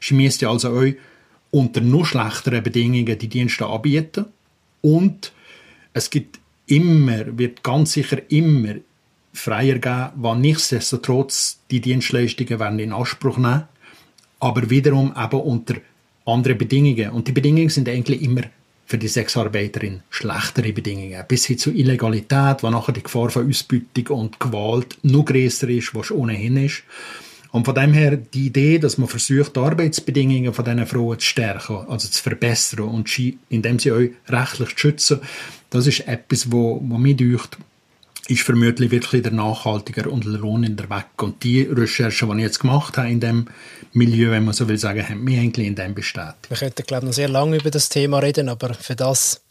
Sie 0.00 0.14
müssen 0.14 0.46
also 0.46 0.70
euch 0.70 0.94
unter 1.54 1.80
noch 1.80 2.04
schlechteren 2.04 2.64
Bedingungen 2.64 3.16
die 3.16 3.28
Dienste 3.28 3.66
anbieten. 3.66 4.26
Und 4.80 5.32
es 5.92 6.10
gibt 6.10 6.40
immer, 6.66 7.38
wird 7.38 7.62
ganz 7.62 7.92
sicher 7.92 8.18
immer 8.28 8.74
Freier 9.32 9.78
geben, 9.78 10.10
die 10.16 10.48
nichtsdestotrotz 10.48 11.60
die 11.70 11.80
Dienstleistungen 11.80 12.58
werden 12.58 12.78
in 12.80 12.92
Anspruch 12.92 13.36
nehmen, 13.36 13.68
aber 14.40 14.68
wiederum 14.68 15.14
eben 15.16 15.40
unter 15.40 15.76
anderen 16.24 16.58
Bedingungen. 16.58 17.10
Und 17.10 17.28
die 17.28 17.32
Bedingungen 17.32 17.68
sind 17.68 17.88
eigentlich 17.88 18.22
immer 18.22 18.42
für 18.86 18.98
die 18.98 19.08
Sexarbeiterin 19.08 20.02
schlechtere 20.10 20.72
Bedingungen, 20.72 21.24
bis 21.28 21.46
hin 21.46 21.58
zu 21.58 21.70
Illegalität, 21.70 22.62
wo 22.62 22.70
nachher 22.70 22.92
die 22.92 23.02
Gefahr 23.02 23.30
von 23.30 23.48
Ausbeutung 23.48 24.18
und 24.18 24.40
Gewalt 24.40 24.98
noch 25.02 25.24
größer 25.24 25.68
ist, 25.68 25.94
was 25.94 26.10
ohnehin 26.10 26.56
ist. 26.56 26.82
Und 27.54 27.66
von 27.66 27.74
dem 27.76 27.92
her 27.92 28.16
die 28.16 28.46
Idee, 28.46 28.80
dass 28.80 28.98
man 28.98 29.06
versucht, 29.06 29.54
die 29.54 29.60
Arbeitsbedingungen 29.60 30.52
von 30.52 30.64
diesen 30.64 30.86
Frauen 30.88 31.20
zu 31.20 31.24
stärken, 31.24 31.86
also 31.88 32.08
zu 32.08 32.20
verbessern 32.20 32.80
und 32.80 33.08
indem 33.48 33.78
sie 33.78 33.92
euch 33.92 34.10
rechtlich 34.28 34.70
zu 34.70 34.78
schützen, 34.78 35.20
das 35.70 35.86
ist 35.86 36.00
etwas, 36.08 36.50
wo, 36.50 36.82
wo 36.82 36.98
mir 36.98 37.14
deucht, 37.14 37.56
ist 38.26 38.42
vermutlich 38.42 38.90
wirklich 38.90 39.22
der 39.22 39.30
nachhaltiger 39.30 40.10
und 40.10 40.24
lohnender 40.24 40.90
Weg. 40.90 41.22
Und 41.22 41.44
die 41.44 41.62
Recherchen, 41.62 42.28
die 42.30 42.38
ich 42.38 42.42
jetzt 42.42 42.58
gemacht 42.58 42.98
habe 42.98 43.08
in 43.08 43.20
dem 43.20 43.46
Milieu, 43.92 44.32
wenn 44.32 44.44
man 44.44 44.52
so 44.52 44.66
will 44.66 44.76
sagen, 44.76 45.08
haben 45.08 45.22
mich 45.22 45.38
eigentlich 45.38 45.68
in 45.68 45.76
dem 45.76 45.94
bestätigt. 45.94 46.48
Wir 46.48 46.56
könnten, 46.56 46.82
glaube 46.82 47.04
ich, 47.04 47.06
noch 47.10 47.14
sehr 47.14 47.28
lange 47.28 47.58
über 47.58 47.70
das 47.70 47.88
Thema 47.88 48.18
reden, 48.18 48.48
aber 48.48 48.74
für 48.74 48.96
das 48.96 49.43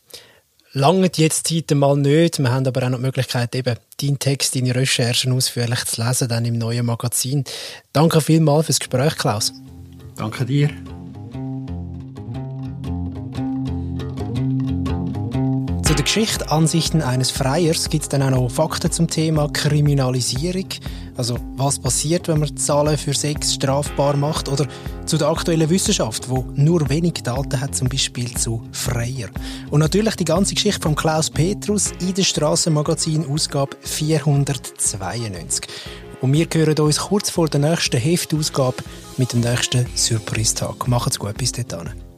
lange 0.73 1.09
jetzt 1.15 1.47
Zeit 1.47 1.71
mal 1.71 1.95
nicht. 1.95 2.39
Wir 2.39 2.51
haben 2.51 2.67
aber 2.67 2.83
auch 2.83 2.89
noch 2.89 2.97
die 2.97 3.03
Möglichkeit, 3.05 3.55
eben 3.55 3.75
deinen 4.01 4.19
Text, 4.19 4.55
deine 4.55 4.75
Recherchen 4.75 5.31
ausführlich 5.31 5.85
zu 5.85 6.03
lesen, 6.03 6.27
dann 6.27 6.45
im 6.45 6.57
neuen 6.57 6.85
Magazin. 6.85 7.43
Danke 7.93 8.21
vielmals 8.21 8.65
fürs 8.65 8.79
Gespräch, 8.79 9.15
Klaus. 9.17 9.53
Danke 10.15 10.45
dir. 10.45 10.69
Zu 15.83 15.95
der 15.95 16.03
Geschichte 16.05 16.49
Ansichten 16.49 17.01
eines 17.01 17.29
Freiers 17.29 17.89
gibt 17.89 18.03
es 18.03 18.09
dann 18.09 18.23
auch 18.23 18.31
noch 18.31 18.49
Fakten 18.49 18.91
zum 18.91 19.07
Thema 19.07 19.47
Kriminalisierung. 19.49 20.69
Also 21.15 21.37
was 21.55 21.77
passiert, 21.77 22.27
wenn 22.27 22.39
man 22.39 22.57
Zahlen 22.57 22.97
für 22.97 23.13
Sex 23.13 23.53
strafbar 23.53 24.17
macht 24.17 24.49
oder 24.49 24.67
zu 25.05 25.17
der 25.17 25.27
aktuellen 25.27 25.69
Wissenschaft, 25.69 26.29
wo 26.29 26.45
nur 26.55 26.89
wenig 26.89 27.13
Daten 27.23 27.59
hat, 27.59 27.75
zum 27.75 27.89
Beispiel 27.89 28.33
zu 28.35 28.61
Freier. 28.71 29.29
Und 29.69 29.79
natürlich 29.79 30.15
die 30.15 30.25
ganze 30.25 30.55
Geschichte 30.55 30.81
von 30.81 30.95
Klaus 30.95 31.29
Petrus 31.29 31.91
in 31.99 32.13
der 32.13 32.23
Strassenmagazin 32.23 33.29
Ausgabe 33.29 33.75
492. 33.81 35.67
Und 36.21 36.33
wir 36.33 36.47
hören 36.53 36.79
uns 36.79 36.99
kurz 36.99 37.29
vor 37.29 37.49
der 37.49 37.59
nächsten 37.59 37.99
Heftausgabe 37.99 38.77
mit 39.17 39.33
dem 39.33 39.41
nächsten 39.41 39.85
Surprise-Tag. 39.95 40.87
Macht's 40.87 41.19
gut, 41.19 41.37
bis 41.37 41.51
dahin. 41.51 42.12